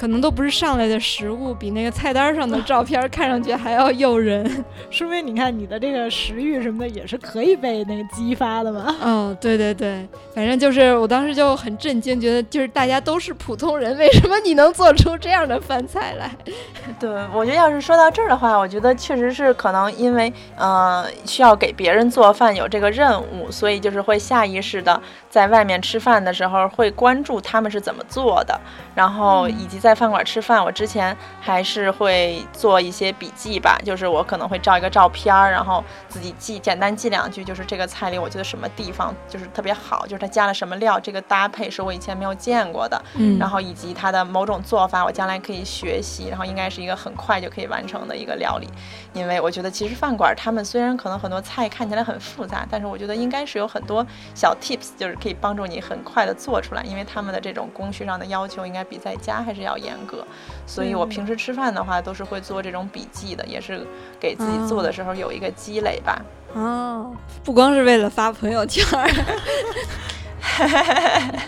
[0.00, 8.96] 可能都不是上来的食物，比那个菜单上的照片看上去还要诱人， 说明你看你的这个食欲什么的也是可以被那个激发的嘛。
[9.02, 16.30] 嗯， 对对对，反正就是我当时就很震惊，觉得就是大家都是普通人，为什么你能做出这样的饭菜来？
[16.98, 24.98] 对，我觉得要是说到这儿的话，我觉得确实是可能因为呃需要给别人做饭有这个任务，所以就是会下意识的
[25.28, 28.58] 在外面吃饭的时候会关注他们是怎么做的，
[28.94, 29.89] 然后以及在。
[29.90, 48.68] 在饭馆吃饭，我之前还是会做一些笔记吧，就是我可能会照一个照片儿，然后自己记，简单记两句，就是这个菜里我觉得什么地方就是特别好，就是它加了什么料，这个搭配是我以前没有见过的，嗯，然后以及它的某种做法，我将来可以学习，然后应该是一个很快就可以完成的一个料理，
[49.12, 59.79] 因为我觉得其实饭馆他们虽然可能很多菜看起来很复杂，但是我觉得应该是有很多小 tips，就是可以帮助你很快的做出来，因为他们的这种工序上的要求应该比在家还是要。
[59.80, 60.24] 严格，
[60.66, 63.84] 所以我平时吃饭的话都是会做这种笔记的，也是
[64.20, 66.22] 给自己做的时候有一个积累吧。
[66.54, 68.84] 哦，不光是为了发朋友圈。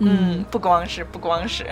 [0.00, 1.64] 嗯，不光是，不光是。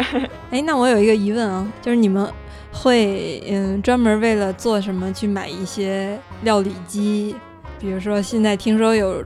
[0.50, 2.32] 哎，那我有一个疑问啊，就是你们
[2.72, 7.34] 会嗯专门为了做什么去买一些料理机？
[7.80, 9.24] 比如说现在听说有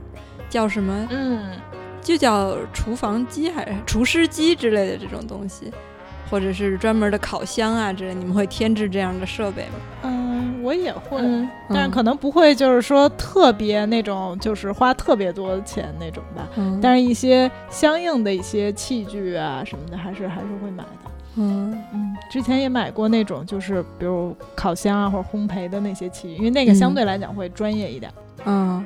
[0.49, 1.07] 叫什么？
[1.11, 1.51] 嗯，
[2.01, 5.71] 就叫厨房机还是厨师机之类的这种东西。
[6.29, 9.79] 或者是专门的烤箱啊之类，你们会添置这样的设备吗？
[10.03, 11.19] 嗯，我也会，
[11.69, 16.47] 但是可能不会，就是说特别那种，就是花特别多钱那种吧。
[16.55, 21.11] 嗯，但是一些相应的一些器具啊什么的，还是还是会买的。
[21.35, 28.11] 嗯嗯，之前也买过那种，就是比如烤箱啊或者烘焙的那些器具，因为那个相对来讲会专业一点。
[28.45, 28.85] 嗯。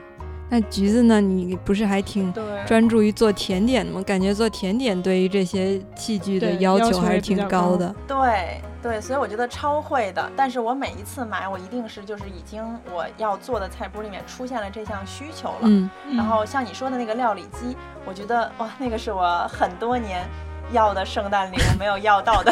[0.52, 1.22] 那橘子呢？
[1.22, 2.32] 你不是还挺
[2.68, 4.04] 专注于做甜点的吗？
[4.06, 7.96] 感觉做甜点对于这些器具的要求还是挺高的。
[8.06, 10.30] 对对，所以我觉得超会的。
[10.36, 12.62] 但是我每一次买，我一定是就是已经
[12.94, 15.60] 我要做的菜谱里面出现了这项需求了。
[15.62, 15.90] 嗯。
[16.18, 20.28] 然后像你说的那个料理机，我觉得哇，那个是我很多年。
[20.72, 22.52] 要的圣诞礼物没有要到的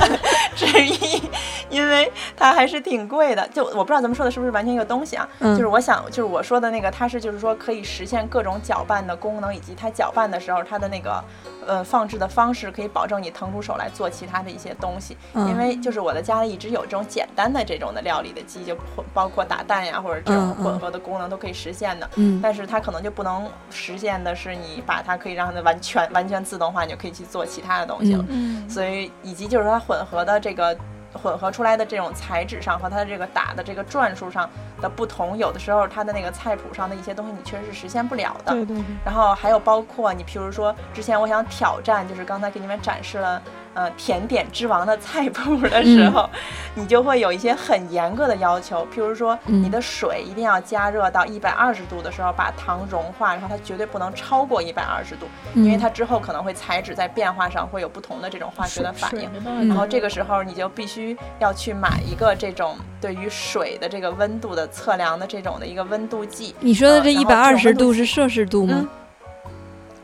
[0.56, 1.22] 之一，
[1.70, 3.46] 因为它还是挺贵的。
[3.48, 5.28] 就我不知道咱们说的是不是完全一个东西啊？
[5.38, 11.22] 嗯，就是我想，就是我说的那个，它是就是说可以实现各种搅拌的功能，以及它搅拌的时候它的那个
[11.66, 15.16] 呃放置的方式，可以保证你腾出手来做其他的一些东西。
[15.34, 18.76] 因为就是我的家里一直有这种简单的这种的料理的机，就
[19.14, 22.10] 包括打蛋呀或者这种混合的功能都可以实现的。
[22.16, 28.24] 嗯，但是它可能就不能实现的是你把它可以让它完全完全自动化，你就可以去做其他的东西了。
[28.28, 30.76] 嗯，所以以及就是说它混合的这个。
[31.12, 34.48] 混合出来的这种材质上和它的这个打的这个转数上
[34.80, 38.52] 的不同，有的时候它的那个菜谱上的一些东西你确实是实现不了的。
[38.52, 38.76] 对对。
[39.04, 43.42] 然后还有包括你，譬如说之前我想挑战，就是刚才给你们展示了
[43.74, 46.28] 呃甜点之王的菜谱的时候，
[46.74, 59.30] 你就会有一些很严格的要求，譬如说你的水一定要加热到一百二十度的时候把糖融化，然后它绝对不能超过一百二十度，因为它之后可能会材质在变化上会有不同的这种化学的反应。
[59.68, 61.16] 然后这个时候你就必须。
[61.38, 66.54] 要去买一个这种对于水的这个温度的测量的这种的一个温度计。
[66.60, 68.86] 你说的这一百二十度是摄氏度吗？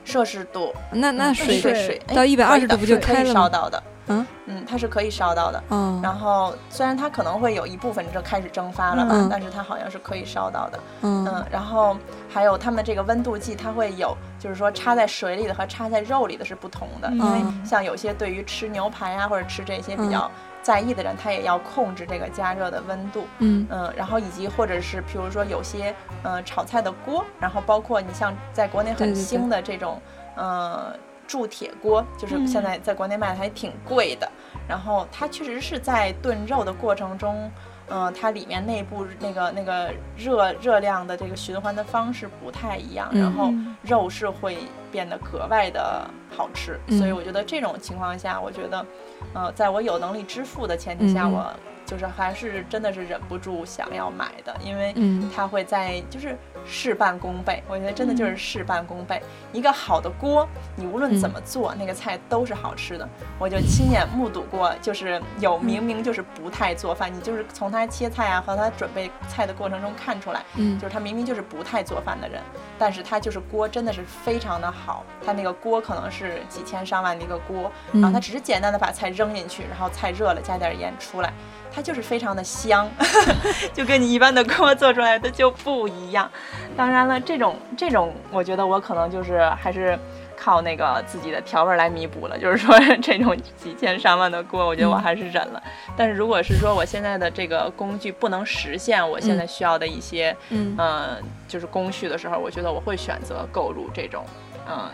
[0.06, 0.72] 摄氏度。
[0.90, 3.82] 那那水水到一百二十度不就开了烧到的。
[4.08, 5.60] 嗯嗯，它是可以烧到的。
[5.70, 6.00] 嗯。
[6.00, 10.78] 然后虽然它可能会有一部分就开始蒸发了吧，但是它好像是可以烧到的。
[11.02, 11.44] 嗯。
[11.50, 11.96] 然后
[12.32, 20.30] 还有他们这个温度计，它会有就是说插在水里的和插在肉里的是不同的，因为像有些对于吃牛排啊或者吃这些比较。
[20.66, 23.64] 在意的人，他也要控制这个加热的温度，嗯。
[23.70, 25.94] 嗯，然后以及或者是，比如说有些，
[26.24, 30.02] 嗯，炒菜的锅，然后包括你像在国内很兴的这种，
[30.34, 30.92] 呃，
[31.24, 34.28] 铸铁锅，就是现在在国内卖的还挺贵的，
[34.66, 37.48] 然后它确实是在炖肉的过程中
[37.88, 44.58] 嗯，它里面内部那个那个热热量的这个循环的方式不太一样，然后肉是会
[44.90, 46.78] 变得格外的好吃。
[46.88, 48.86] 所以我觉得这种情况下，我觉得，
[49.34, 51.52] 呃，在我有能力支付的前提下，我。
[51.86, 54.94] 就是还是真的是忍不住想要买的，因为
[55.34, 57.62] 它会在就是事半功倍。
[57.68, 59.22] 我觉得真的就是事半功倍。
[59.52, 63.08] 一个好的锅，你无论怎么做，那个菜都是好吃的。
[63.38, 70.42] 我就亲眼目睹过，就是有明明就是不太做饭，你就是从他切菜啊和他准备菜的过程中看出来，
[70.78, 72.42] 就是他明明就是不太做饭的人，
[72.78, 75.04] 但是他就是锅真的是非常的好。
[75.24, 81.32] 他那个锅可能是几千上万的一个锅，然后他只是简单的把菜扔进去，然后菜热了加点盐出来。
[81.76, 82.90] 它就是非常的香，
[83.74, 86.28] 就跟你一般的锅做出来的就不一样。
[86.74, 89.98] 当然了，这种这种，我觉得我可能就是还是
[90.38, 92.38] 靠那个自己的调味来弥补了。
[92.38, 95.62] 就是说， 这种几千上万的锅，我觉得我还是忍了。
[95.98, 104.24] 但是如果是说我现在的这个工具不能实现我现在需要的一些，嗯，就是工序的时候，我觉得我会选择购入这种，
[104.66, 104.88] 嗯，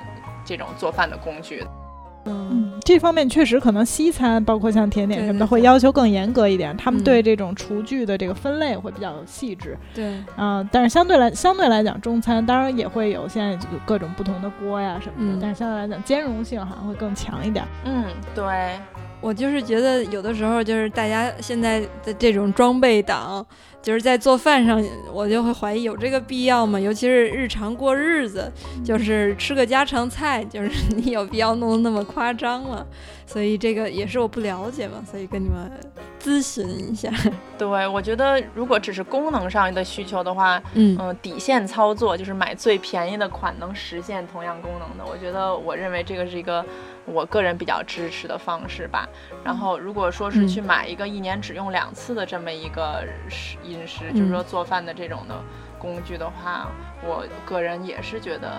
[0.44, 1.64] 这种做饭的工具。
[2.24, 6.76] 嗯，这方面确实可能西餐，包括像甜点什么的，会要求更严格一点。
[6.76, 9.76] 他们对这种厨具的这个分类会比较细致。
[9.94, 17.64] 对，嗯，但是相对来相对来讲，中餐当然也会有现在各种不同的锅呀什么的，但是相对来讲兼容性好像会更强一点。
[17.84, 18.04] 嗯，
[18.34, 18.44] 对。
[19.20, 23.46] 我就是觉得有的时候就是大家现在的这种装备党，
[23.82, 26.78] 就是在做饭上，我就会怀疑有这个必要吗？
[26.78, 28.50] 尤其是日常过日子，
[28.84, 32.86] 就是吃个家常菜，就是你有必要弄得那么夸张吗？
[33.32, 35.70] 所以这个也是我不了解嘛，所以跟你们
[36.20, 37.10] 咨询一下。
[37.56, 46.64] 对，我觉得如果只是功能上的需求的话，嗯嗯，底线操作就是买最便宜的款，能实现同样功能的，我觉得我认为这个是一个。
[47.04, 49.08] 我个人比较支持的方式吧。
[49.42, 55.34] 然后，如果说是去买一个一年只用两次的这么一个食饮食，就是说做饭的这种的
[55.80, 56.68] 工具的话，
[57.04, 58.52] 我个人也是觉得。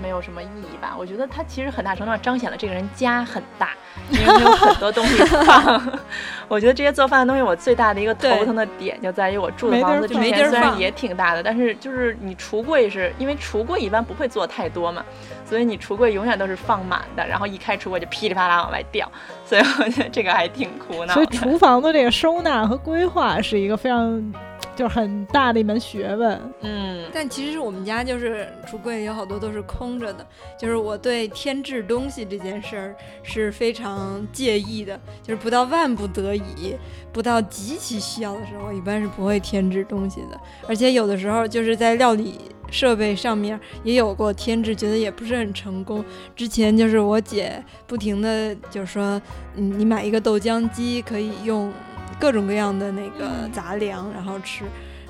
[0.00, 0.94] 没有什么意义吧？
[0.98, 3.70] 我觉得它其实很大程度上彰显了这个人家很大，
[4.10, 5.98] 因为他有很多东西放。
[6.48, 15.04] 我觉得这些做饭的东西，我最大的一个头疼的点就在于我住的房子之前虽然也挺大的，但是就是你橱柜是因为橱柜一般不会做太多嘛，
[15.48, 19.10] 所以你橱柜永远都是放满的，然后一开橱柜就噼里啪啦往外掉，
[19.44, 21.14] 所以我觉得这个还挺苦恼。
[21.14, 24.32] 所以厨房的这个收纳和规划是一个非常。
[24.74, 30.24] 就是很大的一门学问，嗯，但其实我们家就是橱柜有好多都是空着的，
[30.56, 32.94] 就是我对添置东西这件事儿
[33.24, 36.76] 是非常介意的，就是不到万不得已，
[37.12, 40.38] 不到极其需要的时候，我一般是不会添置东西的。
[40.68, 42.38] 而且有的时候就是在料理
[42.70, 46.04] 设备上面也有过添置，觉得也不是很成功。
[46.34, 49.20] 之前就是我姐不停的就是说，
[49.56, 51.72] 嗯，你买一个豆浆机可以用。
[52.20, 54.64] 各种各样的那个杂粮，然后吃，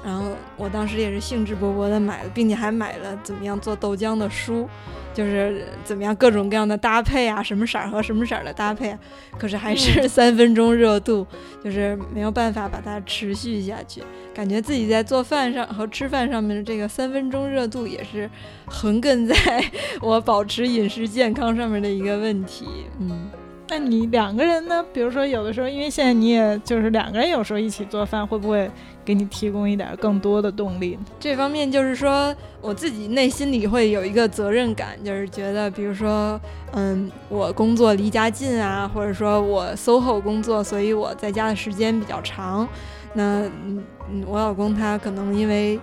[0.05, 4.69] 然后我当时也是兴致勃勃的买了，并且还买了怎么样做豆浆的书，
[5.13, 8.97] 就是怎么样各种各样的搭配啊，什么色儿和什么色儿的搭配，
[9.39, 11.27] 可是还是 三分钟热度，
[11.63, 18.31] 就是没有办法把它持续下去，感觉自己在做饭上和吃饭上面的这个三分钟热度也是
[18.67, 19.35] 横亘在
[20.01, 22.67] 我保持饮食健康上面的一个问题，
[23.01, 23.29] 嗯。
[23.71, 24.83] 那你两个人呢？
[24.95, 28.71] 比如说，有的时候，因为现在你也就是两个人，有时候一起做饭，会不会
[29.05, 30.99] 给你提供一点更多的动力？
[31.21, 36.41] 这方面就是说，我自己内心里会有一个责任感，就是觉得，比如说，
[36.73, 42.67] 嗯，我工作离家近啊，或者说我 SOHO 工作，所以我在家的时间比较长。
[43.13, 43.85] 那，嗯，
[44.27, 45.79] 我老公他可能因为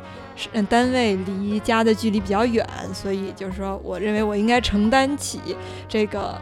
[0.67, 5.39] 单位离家的距离比较远，所以就是说，我认为我应该承担起
[5.87, 6.33] 这个。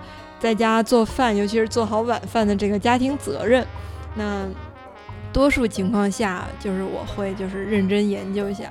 [0.44, 3.66] 在家做饭，尤其是做好晚饭的这个家庭责任，
[4.14, 4.46] 那
[5.32, 8.66] 多数情况下就是我会就是认真研究一下，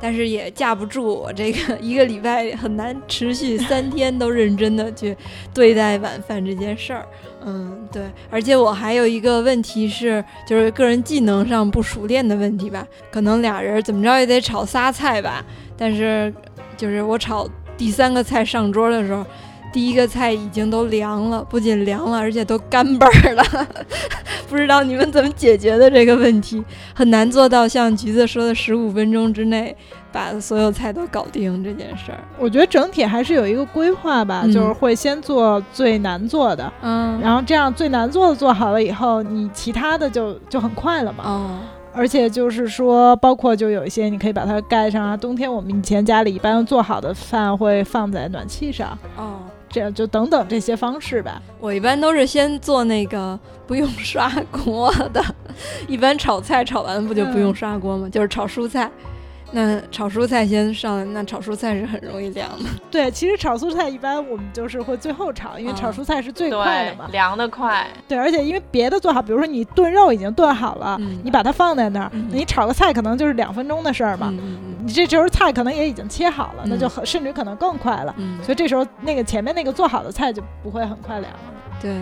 [0.00, 5.16] 但是也架不住我这个一个礼拜很难持续三天都认真的去
[5.52, 7.04] 对待晚饭这件事儿。
[7.44, 15.44] 嗯，对，而且我还有一个问题是，就是个人技能上不熟练的问题吧，可能俩人怎么着也得炒仨菜吧，
[15.76, 16.32] 但是
[16.76, 19.26] 就是我炒第三个菜上桌的时候。
[19.76, 23.44] 第一个菜已经都凉了，不仅凉了，而且都干巴儿了。
[24.48, 26.64] 不知道你们怎么解决的这个问题？
[26.94, 29.76] 很难做到像橘子说的十五分钟之内
[30.10, 32.18] 把所有菜都搞定这件事儿。
[32.38, 41.22] 我觉得整体还是有一个规划吧，就是会先做最难做的，嗯，然后这样最难做的做好了以后，你其他的就就很快了嘛。
[41.26, 41.58] 哦。
[41.92, 45.14] 而且就是说，包括就有一些你可以把它盖上啊。
[45.14, 48.96] 冬天我们以前家里一般做好的饭会放在暖气上。
[49.18, 49.36] 哦。
[49.68, 51.40] 这样就等等这些方式吧。
[51.60, 55.22] 我一般都是先做那个 不用刷锅的，
[55.88, 58.08] 一般炒菜炒完不就不用刷锅吗？
[58.08, 58.90] 就是炒蔬菜。
[59.52, 62.68] 那炒蔬菜先上，那炒蔬菜是很容易凉的。
[62.90, 67.86] 对，其实炒蔬菜一般我们就是会最后炒，因为炒蔬菜是最快的嘛，凉的快。
[68.08, 74.34] 对，而且因为别的做好，比如说你炖肉已经炖好了，你把它放在那儿，你炒个菜可能就是两分钟的事儿嘛。
[74.86, 78.14] 你这时候菜可能也已经切好了，那就很甚至可能更快了。
[78.42, 81.38] 所以这时候那个前面那个做好的菜就不会很快凉了。
[81.82, 82.00] 对。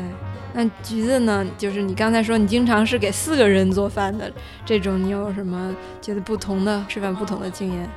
[0.56, 1.44] 那橘子呢？
[1.58, 4.30] 就是你刚才说你经常是给四个人做饭的
[4.64, 7.90] 这种，你有什么觉得不同的吃饭不同的经验？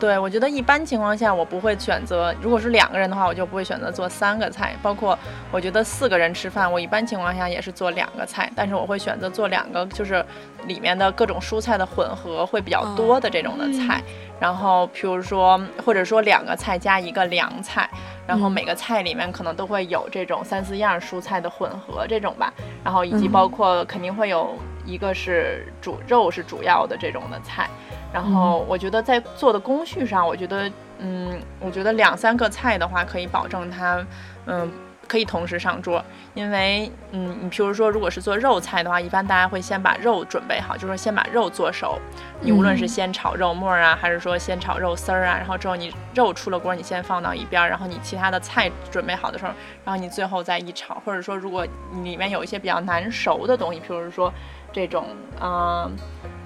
[0.00, 4.74] 对，我觉得一般情况下我不会选择，如果是两个人的话，我就不会选择做三个菜。
[4.82, 5.16] 包括
[5.52, 10.24] 我觉得四个人吃饭，我一般情况下也是做两个菜，但是我会选择做两个，就是
[10.66, 14.02] 里面的各种蔬菜的混合会比较多的这种的菜。
[14.40, 17.86] 然后，譬如说，或者说两个菜加一个凉菜，
[18.26, 22.50] 然后每个菜里面可能都会有这种三四样蔬菜的混合这种吧。
[22.82, 27.68] 然后以及包括肯定会有一个是主肉是主要的这种的菜。
[28.12, 34.04] 然后我觉得在做的工序上，我觉得，嗯，我觉得两三个菜的话，可以保证它，
[34.46, 34.68] 嗯，
[35.06, 36.04] 可以同时上桌。
[36.34, 42.00] 因为，嗯，你譬如说，如果是做肉菜的话，一般大家会先把肉准备好，就是先把肉做熟。
[42.40, 49.52] 你无论是先炒肉末啊，还是说先炒肉丝儿啊，然后之后你肉出了锅，你先放到一边，然后你其他的菜准备好的时候，
[49.84, 51.00] 然后你最后再一炒。
[51.04, 51.64] 或者说，如果
[52.02, 54.32] 里面有一些比较难熟的东西，譬如说
[54.72, 55.06] 这种，
[55.40, 55.96] 嗯。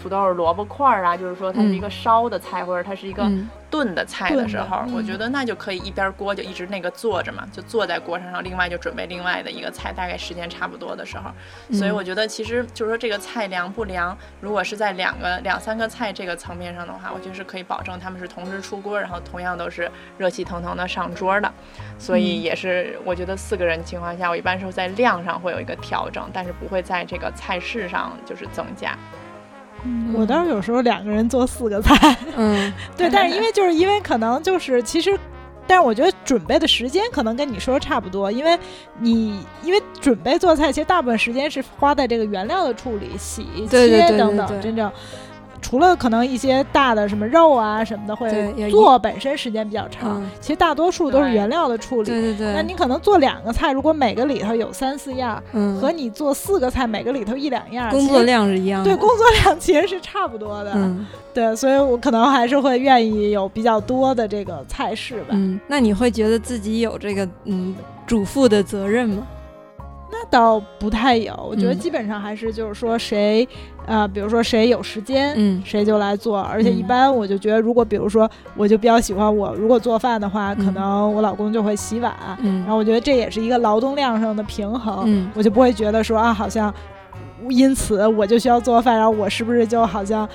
[0.04, 3.26] 土豆、萝卜块儿啊，就是说它是一个烧的菜，或者它是一个
[3.70, 11.30] 炖的菜的时候，我觉得那就可以一边锅就一直那个坐着嘛，就坐在锅上，然后另外就准备另外的一个菜，大概时间差不多的时候。
[11.72, 21.50] 所以我觉得其实就是说这个菜凉不凉，如果是在两个两三个菜这个层面上的话，我觉得是可以保证他们是同时出锅，然后同样都是热气腾腾的上桌的。
[21.98, 28.94] 所以也是我觉得四个人情况下，我一般是在量上会有一个调整，但是不会在这个菜式上就是增加。
[30.14, 35.18] 我倒是有时候两个人做四个菜，嗯， 对，但是因为就是因为可能就是其实，
[35.66, 38.58] 但是我觉得准备的时间可能跟你说差不多，因为
[38.98, 44.90] 你因为准备做菜，其实大部分时间是花在这个原料的处理、洗、切等等，真正。
[45.64, 48.30] 除了可能一些大的什么肉啊什么的会
[48.70, 52.10] 做本身时间比较长，其实大多数都是原料的处理。
[52.10, 52.52] 对对对。
[52.52, 55.42] 那你可能做两个菜，如果每个里头有三四样，
[55.80, 58.90] 和你做四个菜，每个里头一两样，工作量是一样的。
[58.90, 60.94] 对，工作量其实是差不多的。
[61.32, 65.28] 对，所以我可能还是会愿意有比较多的这个菜式吧。
[65.30, 67.74] 嗯，那你会觉得自己有这个嗯
[68.06, 69.26] 主妇的责任吗？
[70.24, 73.46] 那倒不太有，我觉得基本上还是就是说谁，
[73.86, 76.40] 呃，比如说谁有时间，嗯，谁就来做。
[76.40, 86.72] 而且一般我就觉得，如果比如说我就比较喜欢我如果做饭的话，可能我老公就会洗碗，嗯，然后我觉得这也是一个劳动量上的平衡，嗯，我就不会觉得说啊，好像
[87.50, 90.28] 因此我就需要做饭，然后我是不是就好像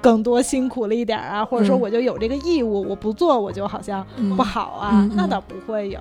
[0.00, 1.44] 更多辛苦了一点啊？
[1.44, 5.08] 或者说我就有这个义务，我不做我就好像不好啊？
[5.14, 6.00] 那倒不会有，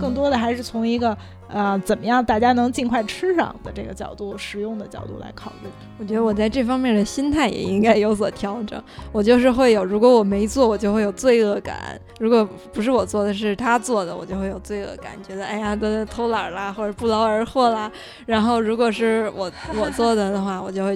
[0.00, 1.16] 更多的还是从一个。
[1.50, 2.22] 呃，怎么样？
[2.22, 5.68] 大家能尽快吃上的这个角度，实用的角度来考虑。
[5.98, 8.78] 我觉得我在这方面的心态也应该有所调整。
[9.12, 11.74] 我就是会有，如果我没做，我就会有罪恶感；
[12.20, 17.90] 如果不是我做的，是他做的，我就会有罪恶感，觉得哎呀，都偷懒啦，或者不劳而获啦。
[18.26, 20.94] 然后如果是我我做的的话，我就会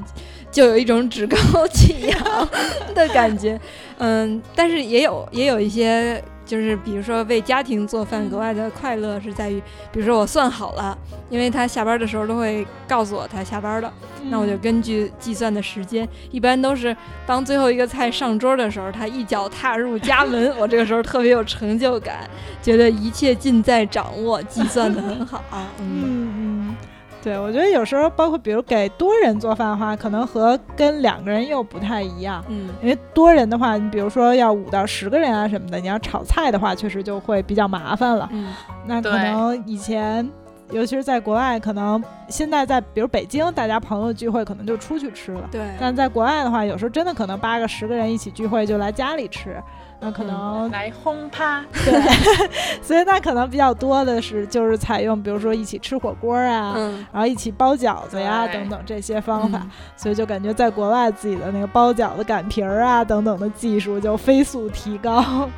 [0.52, 1.36] 就有一种趾高
[1.72, 2.48] 气扬
[2.94, 3.60] 的感觉。
[3.98, 6.22] 嗯，但是也有也有一些。
[6.44, 10.98] 就是比如说为家庭做饭，格外的快乐是在于，比如说我算好了，
[11.30, 13.90] 因为他下班的时候都会告诉我他下班了，
[14.28, 16.94] 那我就根据计算的时间，一般都是
[17.24, 22.28] 当最后一个菜上桌的时候，他一脚踏入家门，我这个时候特别有成就感，
[22.60, 25.42] 觉得一切尽在掌握，计算的很好。
[25.78, 26.76] 嗯嗯。
[27.22, 32.44] 对，我觉得有时候包括比如给多人做饭的话，可能和跟两个人又不太一样。
[32.48, 38.28] 嗯，因为多人的话，你比如说要五到十个人啊什么的，你要炒菜的话，确实就会比较麻烦了。
[38.32, 38.52] 嗯，
[38.86, 40.28] 那可能以前，
[40.72, 45.48] 尤其是在国外，可能现在在比如北京，大家朋友聚会可能就出去吃了。
[45.52, 49.62] 对，但在国外的话，有时候真的可能八个十个人一起聚会就来家里吃。
[50.04, 51.92] 那可能来轰趴，对，
[52.82, 56.74] 所以那可能比较多的是就是采用，比如说一起吃火锅啊，
[57.12, 59.64] 然后一起包饺子呀等等这些方法，
[59.96, 65.48] 所以就感觉在国外自己的那个包饺子、擀皮儿啊等等的技术就飞速提高，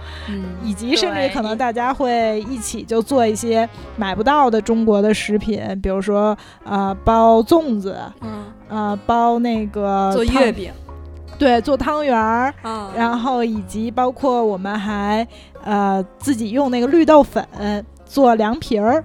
[0.62, 3.66] 以及甚至可能大家会一起就做一些
[3.96, 10.70] 买不到的中国的食品，比如说呃包粽子，嗯啊包那个做月饼。
[11.44, 12.54] 对，做汤圆儿，
[12.96, 15.26] 然后以及包括我们还
[15.62, 17.46] 呃自己用那个绿豆粉
[18.06, 19.04] 做凉皮儿。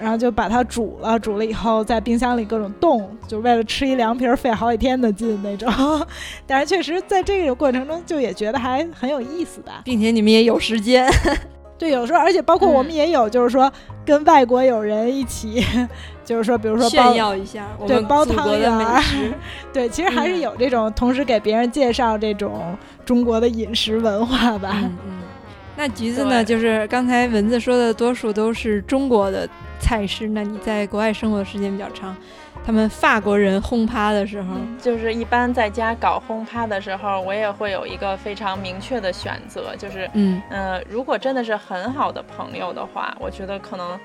[0.00, 5.68] 然后就把它煮了，煮了以后在冰箱里各种冻，就为了吃一凉皮儿费好几天的劲那种。
[6.46, 11.08] 但是确实在这个过程中，就也觉得还很有意思的，并且你们也有时间。
[11.78, 13.72] 对，有时候而且包括我们也有，就是说
[14.04, 15.64] 跟外国友人一起，
[16.24, 19.02] 就是说比如说炫耀一下，对，煲汤圆儿。
[19.72, 24.70] 对，其实还是有这种，同时给别人介绍这种中国的饮食文化吧。
[24.74, 25.12] 嗯 嗯。
[25.76, 26.44] 那橘子呢？
[26.44, 29.48] 就是刚才蚊子说的，多数都是中国的。
[29.80, 32.14] 菜式，那你在国外生活的时间比较长，
[32.64, 43.98] 他们法国人轰趴的时候，就是一般在家搞轰趴的时候，我也会有一个非常明确的选择，就是，嗯，呃，如果真的是很好的朋友的话，我觉得可能。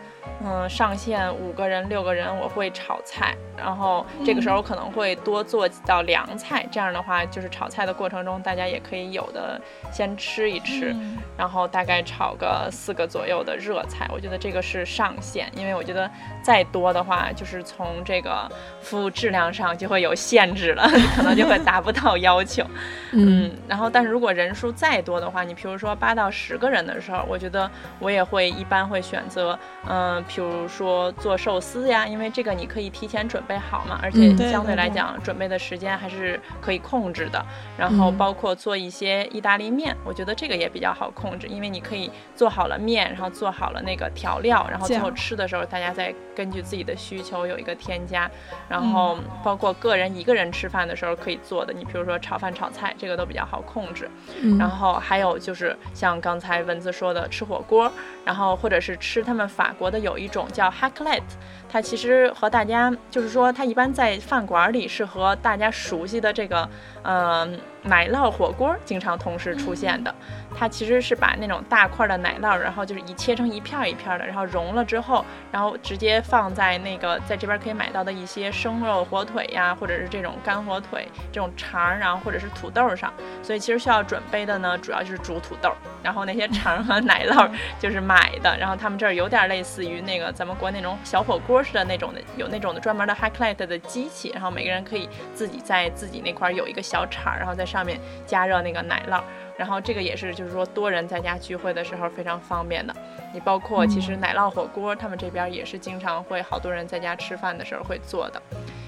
[0.45, 6.65] 嗯，上线五个人、六个人，我会炒菜，然后这个时候可能会多做几道凉菜。
[6.69, 9.59] 这样的话，就是炒菜的过程中，大家也可以有的
[9.91, 10.93] 先吃一吃，
[11.37, 14.09] 然后大概炒个四个左右的热菜。
[14.13, 16.09] 我觉得这个是上限，因为我觉得
[16.41, 18.49] 再多的话，就是从这个
[18.81, 20.83] 服务质量上就会有限制了，
[21.15, 22.65] 可能就会达不到要求。
[23.13, 27.69] 嗯，然后但是如果人数再多的话，你比如说八到十个人的时候，我觉得
[27.99, 29.57] 我也会一般会选择，
[29.87, 30.12] 嗯。
[30.23, 37.43] 比如说做寿司呀，因为这个你可以提前准备好嘛，而且相对来讲准备的时间还是可以控制的。
[37.77, 48.29] 然后包括做一些意大利面，我觉得这个也比较好控制，因为你可以做好了面，然后做好了那个调料，然后最后吃的时候大家再根据自己的需求有一个添加。
[48.67, 54.09] 然后包括个人一个人吃饭的时候可以做的，你比如说炒饭、炒菜，这个都比较好控制。
[54.57, 57.91] 然后还有就是像刚才蚊子说的吃火锅，
[58.25, 60.17] 然后或者是吃他们法国的有。
[60.17, 61.23] 一种叫 h a c k l e t
[61.69, 66.69] 它其实和大家就是说，它一般在饭馆里是和大家熟悉的这个，
[67.03, 67.59] 嗯。
[67.83, 70.13] 奶酪火锅经常同时出现的，
[70.57, 83.11] 它其实是把那种大块的奶酪，然后就是一切成一片一片的，然后融了之后，然后直接放在那个在这边可以买到的一些生肉火腿呀，或者是这种干火腿这种肠，然后或者是土豆上。
[83.41, 85.69] 所以其实需要准备的呢，主要就是煮土豆，
[86.01, 88.57] 然后那些肠和奶酪就是买的。
[88.57, 97.65] 然后他们这儿有点类似于那个咱们国内那种小火锅似的那种的，有那种的专门的 high class 的机器，然后每个人可以自己在自己那块有一个小铲，然后在。
[97.73, 99.19] 上面加热那个奶酪，
[99.57, 102.95] 然后这个也是就是说多人在家聚会的时候非常方便的。
[103.33, 108.39] 你包括其实奶酪火锅，他们这边也是经常会好多人在家吃饭的时候会做的。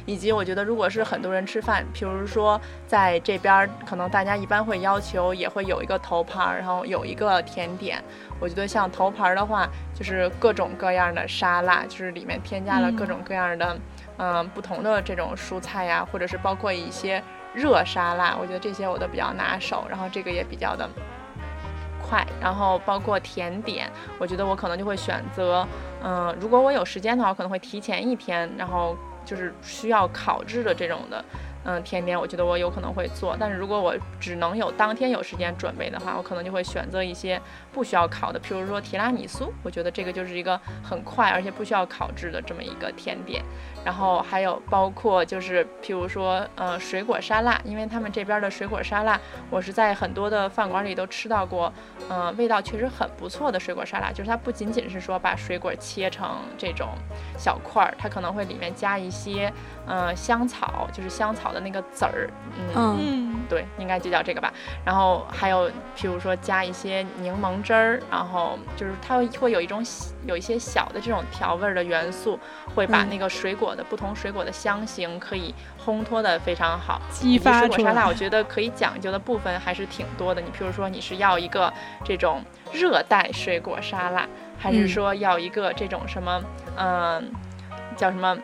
[0.06, 8.00] 以及我觉得如果是很多人吃饭，比如说在这边可能大家一般会要求也会有一个头盘，然后有一个甜点。
[8.40, 13.76] 我觉得像头盘的话，就是各种各样的沙拉，就是里面添加了各种各样的
[14.18, 17.24] 嗯不同的这种蔬菜呀，或者是包括一些。
[17.56, 20.88] 热沙拉，我觉得这些我都比较拿手，然后这个也比较的
[22.02, 23.90] 快，然后包括甜点，
[24.20, 25.66] 我觉得我可能就会选择，
[26.04, 31.24] 嗯，如果我有时间的话，可能会提前一天，然后就是需要烤制的这种的。
[31.68, 37.42] 嗯，甜点我觉得我有可能会做，但是如果我只能有当天有时间准备的话，我可能就会选择一些
[37.74, 43.44] 不需要烤的，譬如说提拉米苏，我觉得这个就是一个很快而且不需要烤制的这么一个甜点。
[43.86, 49.18] 然后还有包括就是譬如说呃水果沙拉，因为他们这边的水果沙拉，
[49.50, 51.72] 我是在很多的饭馆里都吃到过，
[52.10, 56.90] 嗯，味道确实很不错的水果沙拉，就是它不仅仅是说把水果切成这种
[57.38, 59.50] 小块儿，它可能会里面加一些
[59.88, 61.46] 嗯香草，就是香草。
[61.46, 62.28] 的那个籽儿，
[62.76, 64.52] 嗯，对，应该就叫这个吧。
[64.84, 69.86] 然后还有，譬如说加一些柠檬汁儿，然后就是它会有一种
[70.26, 72.40] 有一些小的这种调味的元素，
[72.74, 75.54] 会把那个水果的不同水果的香型可以
[75.84, 77.02] 烘托的非常好。
[77.12, 80.42] 激发水果沙拉， 我觉得可以讲究的部分还是挺多的。
[80.42, 81.72] 你譬如说，你是要一个
[82.04, 86.42] 这种热带水果沙拉，还是说要一个这种什么，
[86.78, 87.32] 嗯，
[87.98, 88.38] 叫什么？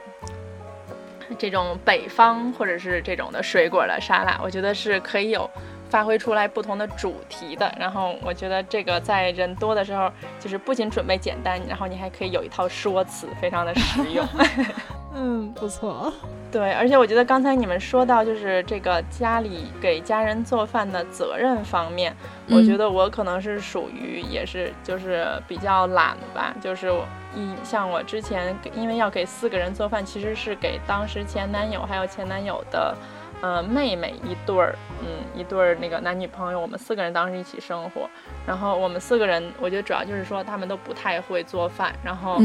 [1.39, 5.49] 这种北方或者是这种的水果的沙拉，我觉得是可以有
[5.91, 7.71] 发挥出来不同的主题的。
[7.77, 14.27] 然后我觉得这个在人多的时候，就是不仅准备简单，然后你还可以有一套说辞，非常的实用。
[15.13, 16.11] 嗯，不错。
[16.49, 22.15] 对，而且我觉得刚才你们说到就是这个家里给家人做饭的责任方面，
[22.49, 26.89] 我觉得我可能是属于也是就是比较懒吧，就是
[27.35, 32.95] 一像我之前因为要给四个人做饭，其实是给当时前男友还有前男友的。
[33.41, 38.09] 呃，妹妹一对儿，嗯，一对儿那个男女朋友，我们四个人当时一起生活。
[38.45, 42.37] 然后我们四个人，我觉得主要就是说他们都不太会做饭，然后，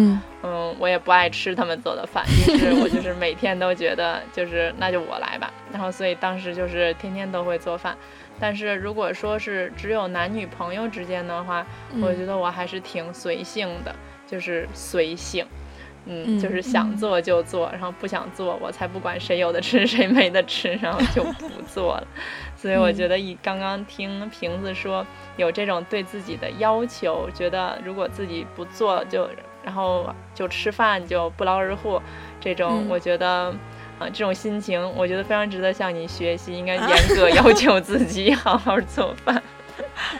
[0.42, 5.52] 嗯，我也不爱吃他们做的饭，于是 我就是每天都觉得就是那就我来吧。
[5.72, 7.96] 然后所以当时就是天天都会做饭。
[8.38, 11.66] 但是如果说是只有男女朋友之间的话，
[12.02, 13.94] 我觉得我还是挺随性的。
[14.28, 15.46] 就是随性。
[16.06, 22.06] 嗯嗯，就是想做就做，然后不想做，我才不管谁有的吃谁没的吃，然后就不做了。
[22.56, 29.28] 所以我觉得，以刚刚听瓶子说有这种对自己的要求，觉得如果自己不做就
[29.62, 32.02] 然后就吃饭就不劳而获，
[32.40, 33.54] 这种嗯我觉得。
[33.98, 36.86] 啊，这种心情我觉得非常值得向你学习，应该严
[37.16, 39.42] 格要求 自己，好好做饭。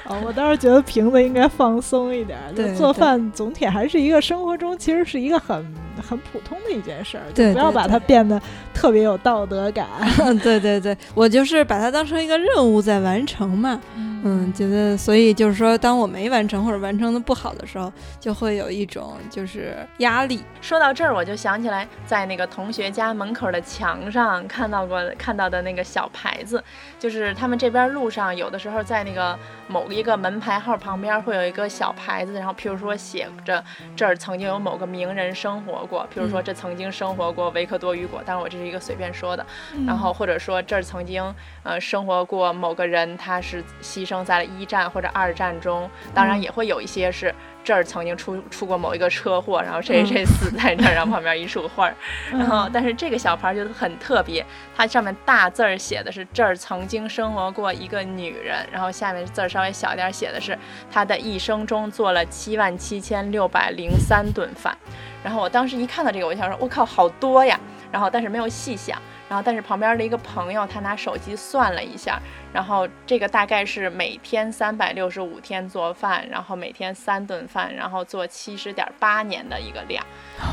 [0.07, 5.65] 哦， 我倒是觉得瓶子应该放松一点儿，就做饭总体还是一个生活中其实是一个很
[6.09, 8.41] 很普通的一件事儿，就不要把它变得
[8.75, 9.87] 特别有道德感。
[10.43, 13.81] 对对对，我就是把它当成一个任务在完成嘛。
[14.25, 20.43] 嗯，觉得所以就是说，当我没完成或者完成的不好的时候，就会有一种就是压力。
[20.61, 26.63] 说到这儿，我就想起来，在那个同学家门口的墙上看到过看到的那个小牌子，
[26.99, 29.39] 就是他们这边路上有的时候在那个
[29.69, 33.63] 某一个门牌号旁边会有一个小牌子，然后譬如说写着
[33.95, 39.47] 这儿曾经有某个名人生活过，譬如说这曾经生活过维克多·雨果，当然我这是一个随便说的，
[39.87, 41.23] 然后或者说这儿曾经
[41.63, 51.95] 呃生活过某个人，他是牺牲在了一战或者二战中，当然也会有一些是这儿曾经出出过某一个车祸，然后谁谁谁死在这儿，然后旁边一束花儿，
[52.31, 54.45] 然后但是这个小牌就很特别，
[54.77, 60.57] 它上面大字儿写的是这儿曾经生活过一个女人，然后下面字儿稍微小一点写的是
[60.91, 64.77] 她的一生中做了七万七千六百零三顿饭，
[65.25, 67.59] 然后我当时一看到这个，我就想说，我靠，好多呀，
[67.91, 69.01] 然后但是没有细想。
[69.29, 72.21] 然后，但是旁边的一个朋友，他拿手机算了一下，
[72.53, 80.05] 然后这个大概是每天三百六十五天做饭，然后每天三顿饭，然后做七十点八年的一个量，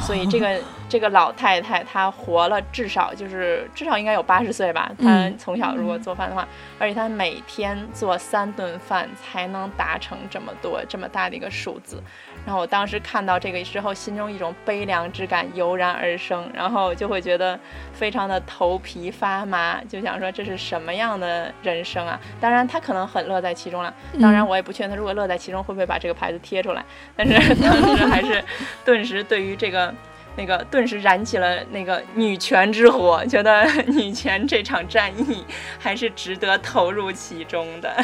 [0.01, 0.59] 所以这个
[0.89, 4.91] 这个老太太她活了至少就是至少应该有八十岁吧。
[4.97, 6.47] 她嗯从小如果做饭的话，
[6.79, 12.01] 而且她每天做三顿饭才能达成这么多这么大的一个数字。
[12.45, 17.59] 然后我当时看到这个之后，心中一种悲凉之感油然而生，然后就会觉得
[17.93, 22.19] 非常的头皮发麻，就想说这是什么样的人生啊？
[22.39, 26.83] 当然他可能很乐在其中了，当然我也不确定他如果乐在其中会不会把这个牌子贴出来，
[27.15, 28.43] 但是当时还是
[28.83, 29.93] 顿时对于这个。
[30.35, 35.45] 那个顿时燃起了那个女权之火，觉得女权这场战役
[35.77, 38.03] 还是值得投入其中的。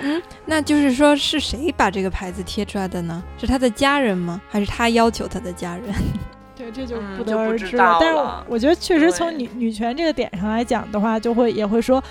[0.46, 3.22] 那就是说，是谁把这个牌子贴出来的呢？
[3.38, 4.40] 是他的家人吗？
[4.48, 5.94] 还是他要求他的家人？
[6.56, 7.98] 对，这就嗯不就不知得而知了。
[8.00, 12.02] 但是我觉得确实从女女权这个点上来讲的话，就会也会说。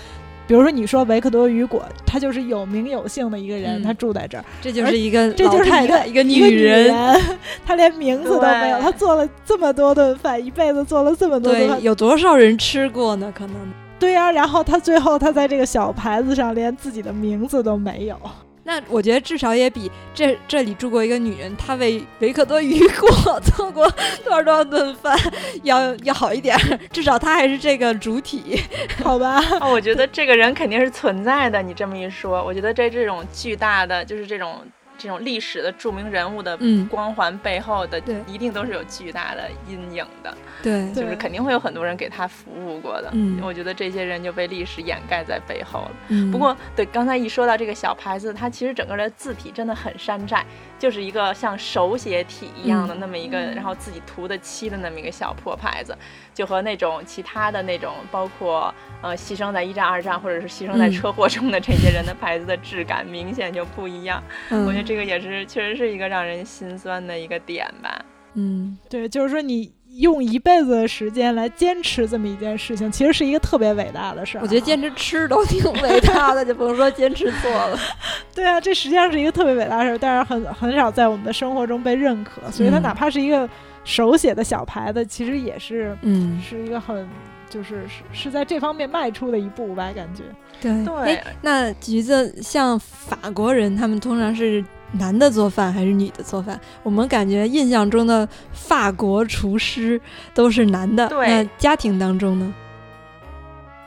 [0.46, 6.86] 比如说，你说维克多·雨果，他就是有名有姓的一个人，嗯他住在这儿，这就是一个这就是一个一个女人。
[6.86, 7.20] 人，
[7.64, 13.32] 他连名字都没有，对他做了这么多顿饭，一辈子做了这么多顿，饭，有多少人吃过呢？
[13.32, 13.54] 可能
[14.00, 18.18] 对呀、然后他最后他在这个小牌子上连自己的名字都没有，
[18.64, 23.90] 那我觉得至少也比这这里住过一个女人，她为维克多·雨果 做过
[24.24, 25.18] 多少多少顿饭
[25.62, 26.56] 要要好一点。
[26.92, 28.60] 至少她还是这个主体。
[29.04, 29.40] 好吧？
[29.60, 31.60] 哦，我觉得这个人肯定是存在的。
[31.62, 34.60] 你这么一说，我觉得在这种巨大的，就是这种
[35.00, 36.86] 这种历史的著名人物的嗯。
[36.88, 38.22] 光环背后的，对。
[38.26, 40.92] 一定都是有巨大的阴影的，对。
[40.92, 43.10] 对就是肯定会有很多人给他服务过的。
[43.12, 43.40] 嗯。
[43.42, 45.90] 我觉得这些人就被历史掩盖在背后了。
[46.08, 46.30] 嗯。
[46.30, 50.44] 不过，对刚才一说到这个小牌子，它其实整个的字体真的很山寨，
[50.80, 55.94] 就是一个像手写体一样的那么一个，嗯然后自己涂的漆的那么一个小破牌子，
[56.32, 64.22] 就和那种其他的那种，包括呃牺牲在一战、二战或者是牺牲在嗯车祸中的这些人的牌子的质感明显就不一样。
[64.48, 68.02] 嗯我觉得这个也是确实是一个让人心酸的一个点吧。
[68.34, 69.70] 嗯对，就是说你
[70.00, 74.42] 用一辈子的时间来坚持这么一件事情，其实是一个特别伟大的事儿啊。
[74.42, 77.78] 我觉得坚持吃都挺伟大的，就甭说坚持做了。
[78.34, 83.48] 对啊，这实际上是一个特别伟大的事儿，但是很很少在我们的生活中被认可，所以它嗯哪怕是一个
[83.84, 87.08] 手写的小牌子，其实也是嗯，是一个很
[87.48, 90.22] 就是是是在这方面迈出的一步吧，感觉。
[90.60, 96.60] 对对哎那橘子像法国人，他们通常是男的做饭还是女的做饭？
[96.82, 100.00] 我们感觉印象中的法国厨师
[100.34, 101.08] 都是男的。
[101.10, 102.52] 那家庭当中呢？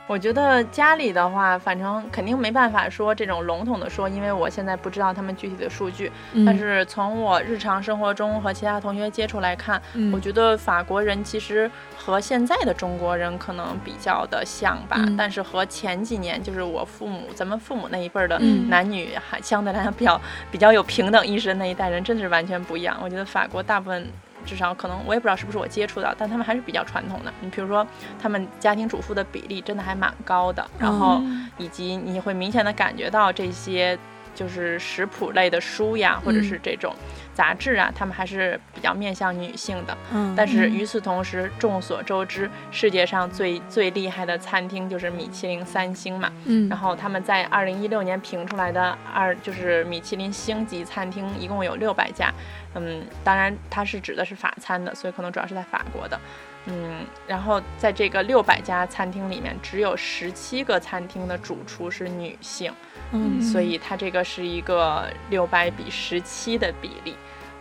[0.06, 6.12] 我觉得家里的话，反正肯定没办法说这种笼统的说，因为我现在不知道他们具体的数据。
[6.34, 22.94] 嗯但是从我日常生活中和其他同学接触来看，嗯我觉得法国人其实和现在的中国人可能比较的像吧，嗯但是和前几年就是我父母咱们父母那一辈儿的嗯男女还相对来讲比较比较有平等意识的那一代人，真是完全不一样。
[23.02, 24.06] 我觉得法国大部分。
[24.44, 27.32] 至少可能我也不知道是不是我接触到，但他们还是比较传统的。
[27.40, 27.86] 你比如说，
[28.20, 33.98] 他们家庭主妇的比例真的还蛮高的，然后嗯以及你会明显的感觉到这些
[34.34, 36.94] 就是食谱类的书呀，或者是这种
[37.34, 39.96] 杂志啊，他们还是比较面向女性的。
[40.12, 46.32] 嗯，但是嗯与此同时，众所周知，世界上最最厉害的餐厅就是米其林三星嘛。
[46.44, 52.32] 嗯，然后他们在二零一六年评出来的二就是米其林星级餐厅，一共有六百家。
[52.74, 56.18] 嗯，当然它是指的是法餐的，所以可能主要是在法国的。
[56.66, 62.72] 嗯，然后在这个六百家餐厅里面，只有十七个餐厅的主厨是女性，
[63.12, 67.14] 嗯所以它这个是一个六百比十七的比例。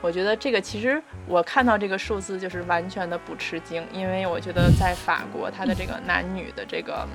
[0.03, 7.07] 我觉得这个其实我看到这个数字就是完全的不吃惊，因为我觉得在法国，它的这个男女的这个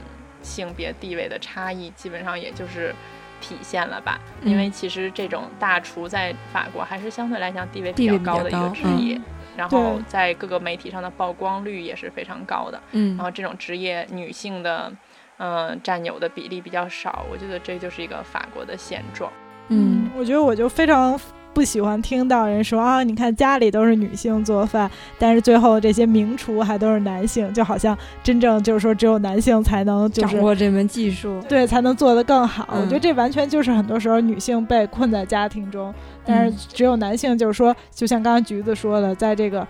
[0.43, 2.95] 性别地位的差异，基本上也就是
[3.43, 4.19] 体现了吧。
[4.43, 9.21] 因为嗯其实这种大厨在法国还是相对来讲地位比较高的一个职业，
[9.55, 12.83] 然后在各个媒体上的曝光率也是非常高的。
[12.93, 14.91] 嗯然后这种职业女性的，
[15.37, 19.31] 嗯、占有的比例比较少，我觉得这就是一个法国的现状。
[19.69, 21.21] 嗯，我觉得我就非常
[21.59, 24.89] 不喜欢听到人说啊，你看家里都是女性做饭，
[25.19, 32.69] 但是最后这些名厨还都是男性，就好像真正就是说只有男性才能就是掌握这门技术，对才能做得更好。
[32.71, 35.93] 嗯我觉得这完全就是很多时候女性被困在家庭中，
[36.25, 39.67] 但嗯是只有男性就是说，就像刚刚橘子说的，在这个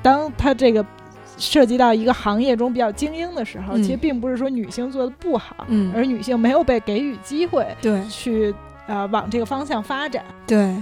[0.00, 0.86] 当他这个。
[1.38, 8.54] 涉及到一个行业中比较精英的时候，嗯其实并不是说女性做的不好，嗯而女性没有被给予机会对去
[8.86, 10.22] 呃往这个方向发展。
[10.46, 10.76] 对，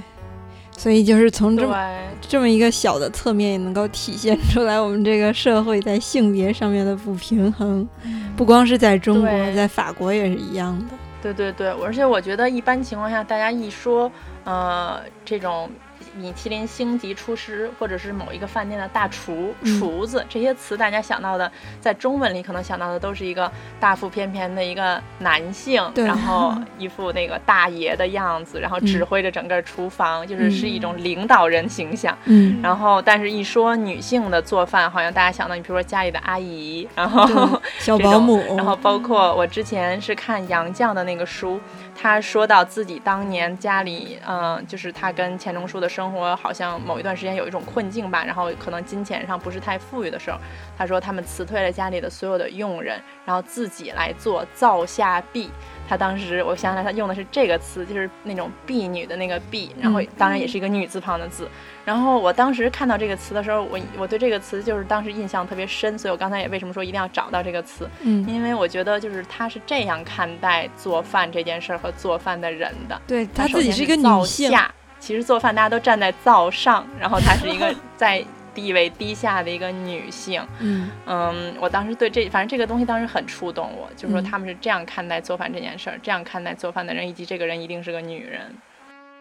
[0.80, 1.76] 所以就是从这么
[2.22, 7.86] 这么一个小的侧面，也能够体现出来我们这个社会在性别上面的不平衡，
[8.34, 10.96] 不光是在中国，在法国也是一样的。
[11.20, 14.10] 对对对，而且我觉得一般情况下，大家一说，
[14.44, 15.68] 呃，这种
[16.16, 19.78] 米其林星级厨师或者是某一个饭店的大厨、嗯。
[19.78, 21.50] 厨子这些词，大家想到的，
[21.80, 29.06] 在中文里可能想到的都是一个大腹便便的一个男性，然后一副那个大爷的样子，然后指嗯。
[29.10, 32.16] 挥着整个厨房，就是嗯是一种领导人形象。
[32.26, 41.58] 嗯，然后，但是一说女性的做饭，好像大家想到你比如说家里的阿姨，然后小保姆， 然后包括我之前是看杨绛的那个书，
[42.02, 50.38] 他说到自己当年家里，嗯、就是他跟钱钟书的生活好像某一段时间有一种困境吧，然后可能金钱上不是太富裕的时候，
[50.78, 55.50] 他说他们辞退了家里的所有的佣人，然后自己来做造下币。
[55.90, 61.48] 他当时我想起来，他用的是这个词，就是那种婢女的那个婢，然后嗯当然也是一个女字旁的字。
[61.84, 73.02] 然后我当时看到这个词的时候，我我对这个词就是当时印象特别深，所以我刚才也为什么说一定要找到这个词，嗯，因为我觉得就是他是这样看待做饭这件事儿和做饭的人的。
[73.04, 78.24] 对他首先自己是一个灶女性，下，其实做饭大家都站在灶上，然后她是一个 在
[78.54, 80.40] 地位低下的一个女性。
[80.58, 88.40] 嗯嗯，我当时对这反正这个东西当时很触动我，就是说嗯他们是这样看待做饭这件事儿，这样看待做饭的人，以及这个人一定是个女人。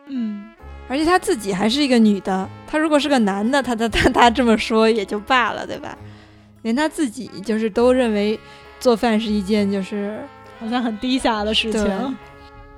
[0.08, 0.50] 嗯，
[0.88, 5.98] 而且她自己还是一个女的，她如果是个男的，她她她她这么说也就罢了，对吧？
[6.64, 8.40] 连她自己就是都认为
[8.80, 10.20] 做饭是一件就是
[10.60, 12.18] 好像很低下的事情。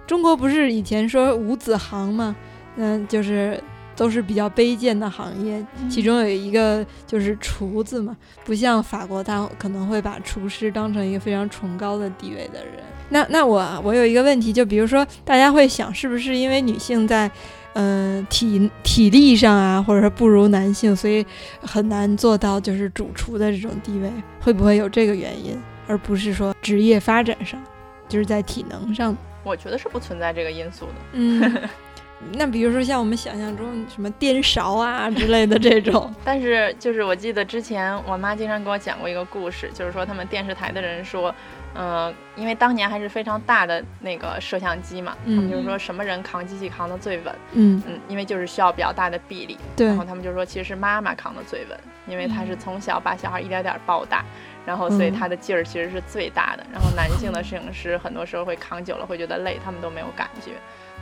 [0.06, 2.36] 中国不是以前说五子行嘛，
[2.76, 3.58] 嗯，就是
[4.02, 12.84] 都是比较卑贱的行业，其中有一个就是厨子嘛，不像法国，他可能会把厨师当成一个非常崇高的地位的人。
[13.10, 17.30] 那那我我有一个问题，就比如说大家会想，是不是因为女性在
[17.74, 21.24] 嗯、呃体体力上啊，或者说不如男性，所以
[21.62, 24.12] 很难做到就是主厨的这种地位？
[24.40, 27.62] 会不会有这个原因，而不是说职业发展上，
[28.10, 29.16] 就是在体能上？
[29.44, 30.94] 我觉得是不存在这个因素的。
[31.14, 31.40] 嗯，
[32.34, 41.34] 那比如说像我们想象中什么颠勺啊之类的这种， 但是就是我记得之前我妈经常给我讲过一个故事，就是说他们电视台的人说，
[41.74, 54.24] 嗯、因为当年还是非常大的那个摄像机嘛，他们就是说什么人扛机器扛得最稳，嗯，嗯，因为就是需要比较大的臂力，对然后他们就说其实是妈妈扛得最稳，因为她是从小把小孩一点点抱大。
[54.64, 56.64] 然后，所以嗯她的劲儿其实是最大的。
[56.72, 60.52] 然后，男性的摄影师很多时候会扛久了会觉得累，他们都没有感觉。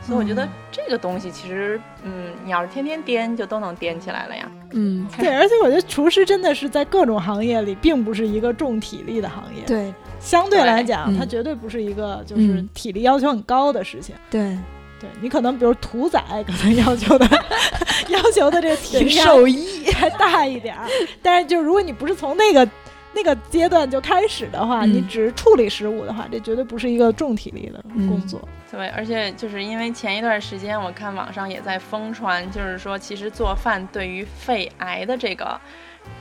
[0.02, 0.50] 所以我觉得嗯。
[0.72, 4.50] 这个东西其实，嗯，你要是天天颠，就都能颠起来了呀。
[4.72, 9.94] 嗯，对，而且我觉得厨师真的是在各种行业里，并不是一个重体力的行业。，对。
[10.20, 12.70] 相对来讲，嗯它绝对不是一个就是嗯。
[12.74, 14.16] 体力要求很高的事情。
[14.30, 14.58] 对，
[15.00, 17.28] 对你可能比如屠宰， 可能要求的
[18.10, 20.88] 要求的这个体力手艺，还大一点儿，
[21.22, 22.68] 但是就如果你不是从那个
[23.14, 28.48] 那个阶段就开始的话，嗯你只是处理食物的话，这绝对不是一个重体力的工作。
[28.72, 35.60] 对，而且就是因为前一段时间我看网上也在疯传，就是说其实做饭对于肺癌的这个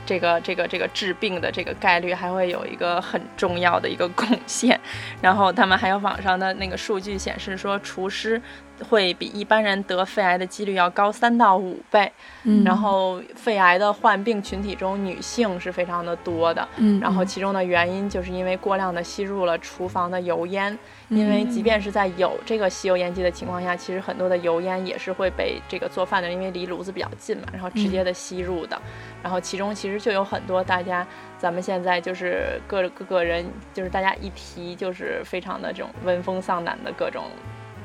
[0.05, 4.79] 这个这个这个治病的这个概率还会有一个很重要的一个贡献。
[5.21, 8.41] 然后他们还有网上的那个数据显示说，厨师。
[8.87, 12.11] 会比一般人得肺癌的几率要高三到五倍，
[12.43, 20.77] 嗯，然后肺癌的患病群体中女性是非常的多的，嗯，然后其中的原因就是因为过量的吸入了厨房的油烟，
[21.09, 28.81] 因为即便是在有这个吸油烟机的情况下，其实很多的油烟也是会被这个做饭的人因为离炉子比较近嘛，然后直接的吸入的，
[29.21, 31.05] 然后其中其实就有很多大家
[31.37, 37.23] 咱们现在就是各各个人就是大家一提就是非常的这种闻风丧胆的各种。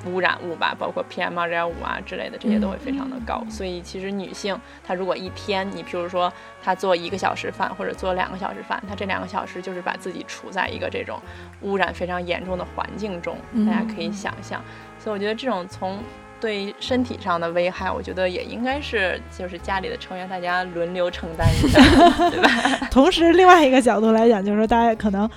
[0.07, 3.45] 污染物吧，包括 PM 二点五啊之类的，这些都会非常的高。
[3.51, 6.33] 所以其实女性她如果一天，你譬如说
[6.63, 11.21] 她做一个小时饭或者做两个小时饭，她这两个小时就是把自己处在一个这种
[11.63, 13.37] 污染非常严重的环境中，
[13.67, 14.63] 大家可以想象。
[14.99, 15.99] 所以我觉得这种从
[16.41, 21.81] 对身体上的危害，我觉得也应该是就是家里的成员大家轮流承担一下，
[22.31, 22.89] 对吧？
[22.91, 25.29] 同时，另外一个角度来讲，就是说大家可能。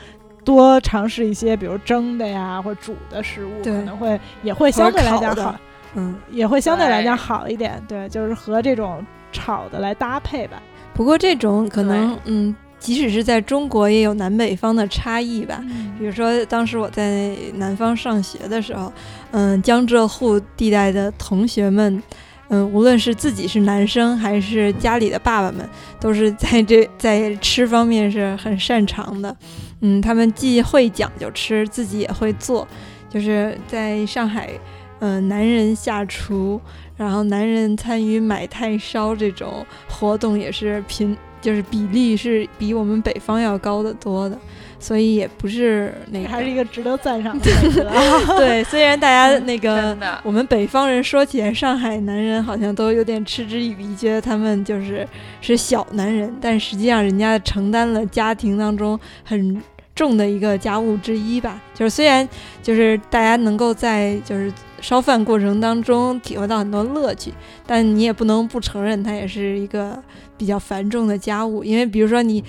[0.48, 5.54] 多尝试一些，比如蒸的呀，或者煮的食物，可能会也会相对来讲好，
[5.96, 7.84] 嗯，也会相对来讲好一点。
[7.86, 10.64] 对，就是和这种炒的来搭配吧。
[10.94, 15.62] 不过这种可能，嗯，即使是在中国，也有南北方的差异吧。
[16.00, 18.90] 比如说，当时我在南方上学的时候，
[19.32, 22.02] 嗯，江浙沪地带的同学们。
[22.50, 25.70] 嗯，无论是自己是男生还是家里的爸爸们，
[26.00, 29.36] 都是在这在吃方面是很擅长的。
[29.82, 32.68] 嗯，他们既会讲究吃，自己也会做。
[33.10, 34.50] 就是在上海，
[35.00, 36.60] 嗯，男人下厨，
[36.96, 44.38] 然后男人参与买菜烧这种活动也是频，就是比例是比我们北方要高得多的。
[44.80, 47.46] 所以也不是那个，还是一个值得赞赏的。
[48.38, 55.08] 对，虽然大家那个我们北方人说起来，上海男人好像都有点嗤之以鼻，觉得他们就是
[55.42, 59.60] 是小男人，但实际上人家承担了家庭当中很
[59.96, 61.60] 重的一个家务之一吧。
[61.74, 62.28] 就是虽然
[62.62, 67.34] 就是大家能够在就是烧饭过程当中体会到很多乐趣，
[67.66, 69.98] 但你也不能不承认它也是一个
[70.38, 72.44] 比较繁重的家务，因为比如说你。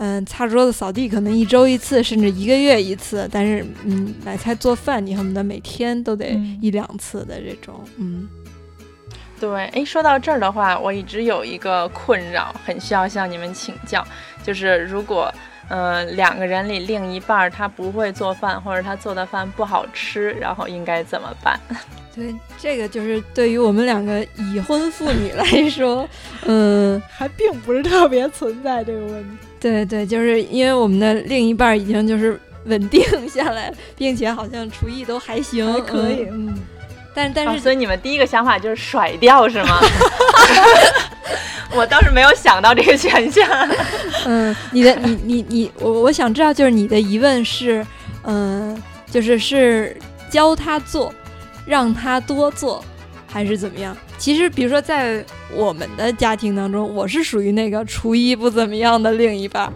[0.00, 3.28] 嗯，擦桌子、扫地可能一周一次，甚至一个月一次。
[3.32, 6.30] 但是，嗯，买菜做饭，你恨不得每天都得
[6.62, 7.74] 一两次的这种。
[7.96, 8.28] 嗯，
[9.40, 9.66] 对。
[9.66, 14.06] 哎，说到这儿的话，我一直有一个困扰，很需要向你们请教，
[14.44, 15.34] 就是如果，
[15.68, 21.58] 呃，两个人里另一半他不会做饭，或者他做的饭不好吃，然后应该怎么办？
[22.18, 26.08] 对，这个就是对于我们两个已婚妇女来说，
[26.44, 29.46] 嗯， 还并不是特别存在这个问题。
[29.60, 36.26] 对对，就是因为我们的另一半已经就是稳定下来，并且好像厨艺都还行，还可以。
[36.30, 36.58] 嗯，
[37.14, 39.78] 但但是，所以你们第一个想法就是甩掉是吗？
[41.74, 43.46] 我倒是没有想到这个选项。
[44.24, 47.86] 嗯，你的你你你，我我想知道，就是你的疑问是，
[48.24, 49.96] 嗯，就是是
[50.30, 51.12] 教他做，
[51.68, 52.82] 让他多做。
[53.30, 53.94] 还是怎么样？
[54.16, 59.70] 其实，比如说，在我们的家庭当中，我是属于那个厨艺不怎么样的另一半。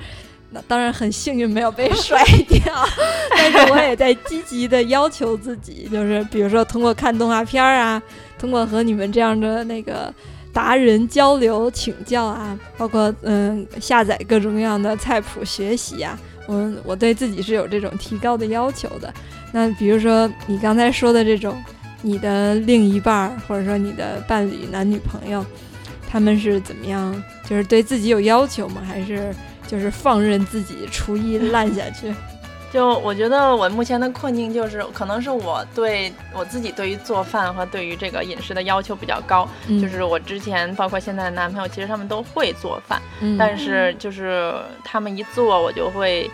[0.49, 2.63] 那当然很幸运没有被甩掉，
[3.37, 8.03] 但是我也在积极的要求自己，就是比如说通过看动画片儿啊，
[8.39, 10.11] 通过和你们这样的那个
[10.51, 19.13] 达人交流请教啊，包括嗯下载各种各样的菜谱学习啊，我我对自己是有这种提高的要求的。
[19.53, 21.55] 那比如说你刚才说的这种。
[22.03, 25.45] 你的另一半儿，或者说你的伴侣、男女朋友，
[26.11, 27.15] 他们是怎么样？
[27.49, 28.83] 就是对自己有要求吗？
[28.87, 29.33] 还是
[29.67, 32.13] 就是放任自己厨艺烂下去？
[32.73, 39.49] 就我觉得我目前的困境就是，可能是我对我自己对于做饭和对于这个饮食的要求比较高。
[39.81, 43.01] 就是我之前包括现在的男朋友，其实他们都会做饭，
[43.39, 46.31] 但是就是他们一做，我就会。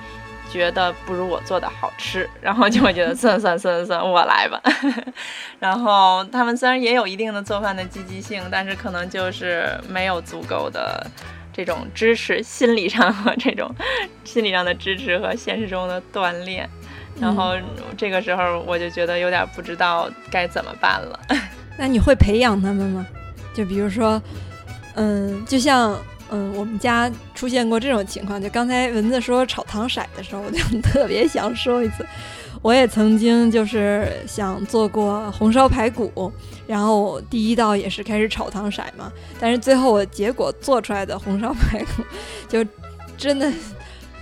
[0.51, 4.61] 觉得不如我做的好吃， 然后就会觉得算了算了算了算了，我来吧。
[5.61, 11.07] 然后他们虽然也有一定的做饭的积极性，但是可能就是没有足够的
[11.53, 13.73] 这种支持，心理上和 这种
[14.25, 16.69] 心理上的支持和现实中的锻炼。
[17.21, 17.55] 然后
[17.97, 21.21] 这个时候我就觉得有点不知道该怎么办了。
[21.77, 23.07] 那你会培养他们吗？
[23.55, 24.21] 就比如说，
[24.95, 25.97] 嗯，就像。
[26.31, 32.07] 嗯，我们家出现过这种情况，就刚才蚊子说炒糖色的时候，我就特别想说一次，
[32.63, 36.33] 我也曾经就是想做过红烧排骨，
[36.67, 42.03] 然后第一道也是开始炒糖色嘛，但是最后我结果做出来的红烧排骨
[42.49, 42.65] 就
[43.17, 43.51] 真的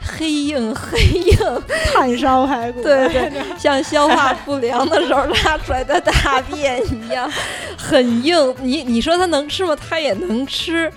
[0.00, 1.36] 黑硬黑硬，
[1.92, 7.28] 炭烧排骨，对对，像消化不良的时候拉出来的大便一样，
[7.76, 8.54] 很硬。
[8.62, 9.76] 你你说它能吃吗？
[9.76, 10.88] 它也能吃。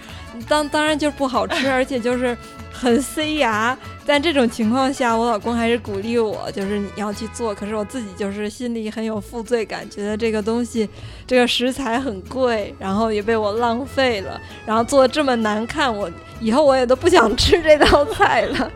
[0.47, 2.37] 当当然就是不好吃， 而且就是
[2.71, 3.77] 很塞牙。
[4.05, 7.53] 但这种情况下，我老公还是鼓励我，就是你要去做。
[7.53, 10.89] 可是我自己就是心里很有负罪感，觉得这个东西，
[11.27, 16.09] 这个食材很贵，然后也被我浪费了，然后做的这么难看，我
[16.39, 18.71] 以后我也都不想吃这道菜了。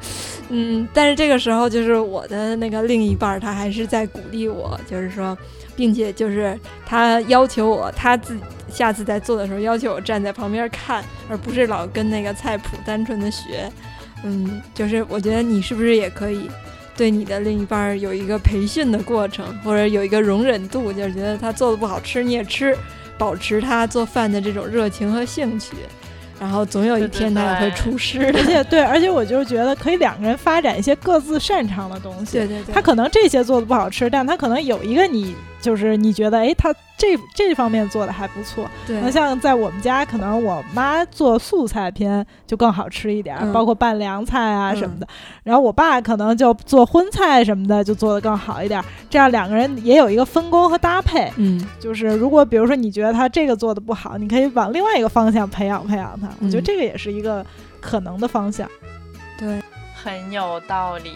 [0.49, 5.35] 嗯，但是这个时候就是我的那个另一半，他还是在鼓励我，就是说，
[5.76, 13.72] 并且就是他要求我，他自己下次在做的时候要求我站在旁边看，而不是老跟那个菜谱单纯的学。
[14.24, 16.50] 嗯，就是我觉得你是不是也可以
[16.95, 22.78] 对你的另一半有一个培训的过程，或者有一个容忍度，就是觉得他做的不好吃你也吃，
[23.18, 25.74] 保持他做饭的这种热情和兴趣。
[26.40, 32.38] 然后总有一天他也会出师，而且对，而且我就是觉得可以两个人发展一些各自擅长的东西。
[32.38, 36.72] 对对对，他可能这些做的不好吃，但他可能有一个你就是你觉得哎他。
[36.95, 39.02] 这这方面做的还不错，对。
[39.02, 45.07] 那像在我们家，可能我妈做素菜偏就更好吃一点，包括拌凉菜啊什么的。
[45.44, 48.81] 然后我爸可能就做荤菜什么的，就做的更好一点。
[49.10, 51.30] 这样两个人也有一个分工和搭配。
[51.35, 56.30] 嗯，就是如果比如说你觉得他这个做的不好，你可以往另外一个方向培养培养他。
[56.40, 57.45] 我觉得这个也是一个
[57.81, 58.69] 可能的方向。
[59.38, 59.61] 对，
[59.94, 61.11] 很有道理。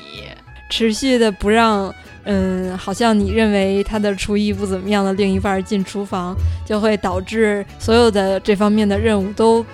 [0.69, 1.94] 持续的不让。
[2.30, 6.35] 嗯，好像你认为他的厨艺不怎么样的另一半进厨房，
[6.65, 9.65] 就会导致所有的这方面的任务都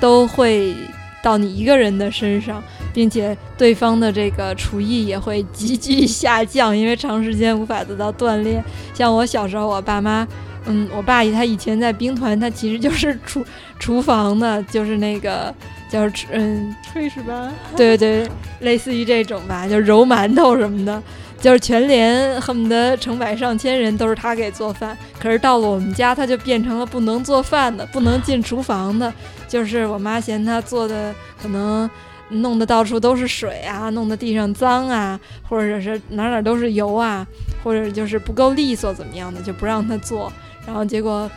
[0.00, 0.74] 都会
[1.22, 2.60] 到你一个人的身上，
[2.92, 8.60] 并且对方的这个厨艺也会急剧下降，因为长时间无法得到锻炼。
[8.92, 10.26] 像我小时候，我爸妈，
[10.64, 13.46] 嗯，我爸他以前在兵团，他其实就是厨
[13.78, 15.54] 厨房的，就是那个
[15.90, 18.26] 叫嗯炊事班，对对，
[18.60, 21.02] 类似于这种吧，就是揉馒头什么的。
[21.40, 29.10] 就是全连恨不得成百上千人都是他给做饭，可是到了我们家，他就变成了不能做饭的，不能进厨房的。
[29.48, 31.88] 就是我妈嫌他做的可能
[32.28, 35.18] 弄得到处都是水啊，弄得地上脏啊，
[35.48, 37.26] 或者是哪哪都是油啊，
[37.64, 40.30] 或者就是不够利索怎么样的，就不让他做。
[40.66, 41.28] 然后结果，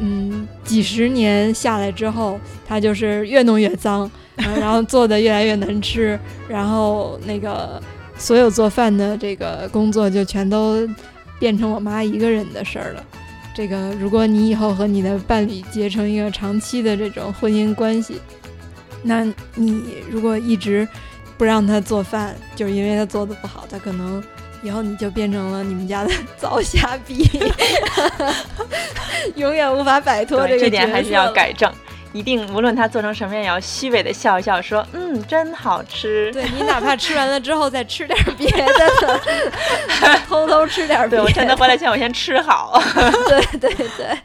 [0.00, 6.18] 嗯，几十年下来之后，他就是越弄越脏， 然后做的越来越难吃，
[6.48, 7.82] 然后那个。
[8.16, 10.88] 所有做饭的这个工作就全都
[11.40, 13.04] 变成我妈一个人的事儿了。
[13.52, 18.20] 这个，如果你以后和你的伴侣结成一个长期的这种婚姻关系，
[19.02, 19.24] 那
[19.56, 20.86] 你如果一直
[21.36, 24.22] 不让他做饭，就是因为他做的不好，他可能
[24.64, 27.28] 以后你就变成了你们家的 糟虾逼，
[29.36, 30.60] 永远无法摆脱这个。
[30.60, 31.70] 这点还是要改正。
[32.14, 39.20] 一定，无论他做成什么样，也要虚伪的笑一笑，说：“嗯，真好吃。”对你，哪怕吃完了之后再吃点别的，
[40.26, 41.16] 偷偷吃点别的。
[41.16, 42.80] 对我趁他回来前，我先吃好。
[43.28, 44.16] 对对对。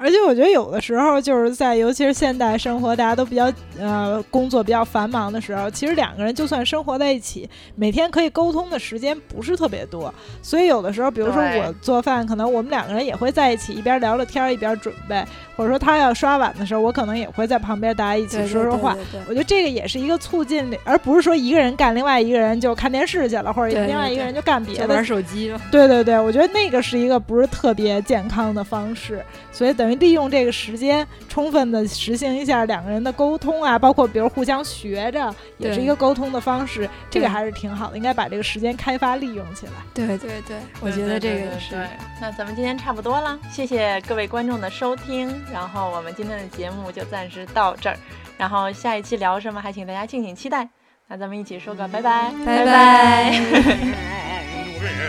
[0.00, 10.12] 而且我觉得有的时候就是在，尤其是现代生活，大家都比较呃工作比较繁忙的时候，其实两个人就算生活在一起，每天可以沟通的时间不是特别多。
[10.40, 15.22] 所以有的时候，比如说我做饭，可能我们两个人也会在一起，一边聊着天一边准备，
[15.54, 18.96] 或者说他要刷碗的时候，我可能也会在旁边，大家一起说说话。
[19.28, 25.60] 我觉得这个也是一个促进，而不是说一个人干，另外一个人就看电视去了，或者另外一个人就干别的，玩手机了。
[25.70, 29.22] 对对对，我觉得那个是一个不是特别健康的方式。
[29.52, 36.88] 所以等于利用这个时间，充分的实行一下两个人的沟通啊，包括比如互相学着，也是一个沟通的方式。
[37.10, 39.72] 这个还是挺好的，应该把这个时间开发利用起来。
[39.92, 41.86] 对对对，我觉得这个是。
[42.20, 47.96] 那咱们今天差不多了，谢谢各位观众的收听，然后我们今天的节目就暂时到这儿，
[48.38, 50.68] 然后下一期聊什么，还请大家敬请期待。
[51.08, 53.40] 那咱们一起说个拜拜，拜拜。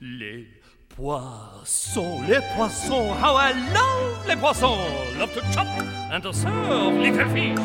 [0.00, 0.46] Les
[0.88, 4.76] poissons, les poissons, how I love les poissons.
[5.18, 5.66] Love to chop
[6.10, 7.56] and to serve little fish.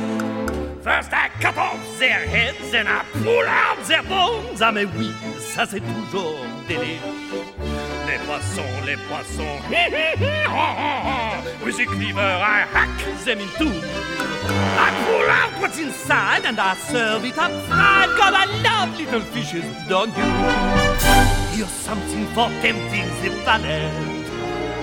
[0.82, 4.62] First I cut off their heads and I pull out their bones.
[4.62, 6.38] Ah mais oui, ça c'est toujours
[6.70, 7.02] délire.
[8.08, 9.60] Les poissons, les poissons,
[11.86, 13.82] cleaver I hack them in two.
[14.80, 18.10] I pull out what's inside and I serve it up fried.
[18.18, 20.24] God, I love little fishes, don't you?
[21.56, 24.28] Here's something for tempting the palate.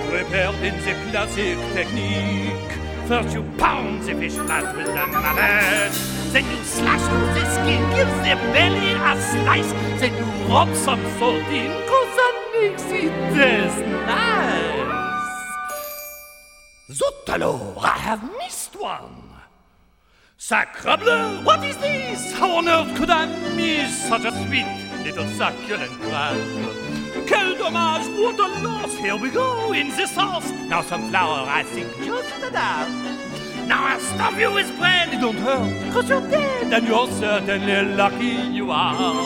[0.09, 2.64] Prepared in the classic technique.
[3.07, 5.93] First you pound the fish flat with a mallet.
[6.33, 9.71] Then you slash through the skin, give the belly a slice.
[9.99, 14.55] Then you rub some salt in, cause that makes it taste nice.
[16.91, 19.21] Zut alors, I have missed one.
[20.39, 22.33] Sacrebleu, what is this?
[22.33, 24.65] How on earth could I miss such a sweet
[25.03, 26.84] little succulent crab?
[28.25, 28.95] What a loss.
[28.95, 30.49] Here we go in the sauce.
[30.67, 32.89] Now some flour, I think, just enough.
[33.67, 38.35] Now I'll stuff you with bread, don't hurt, cause you're dead, and you're certainly lucky
[38.53, 39.23] you are.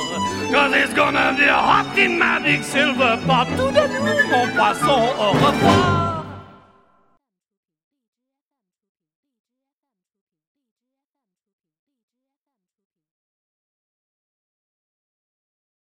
[0.51, 3.47] Cause it's gonna be hot in my big silver pot.
[3.57, 6.18] Tout de nuit, mon poisson, au revoir.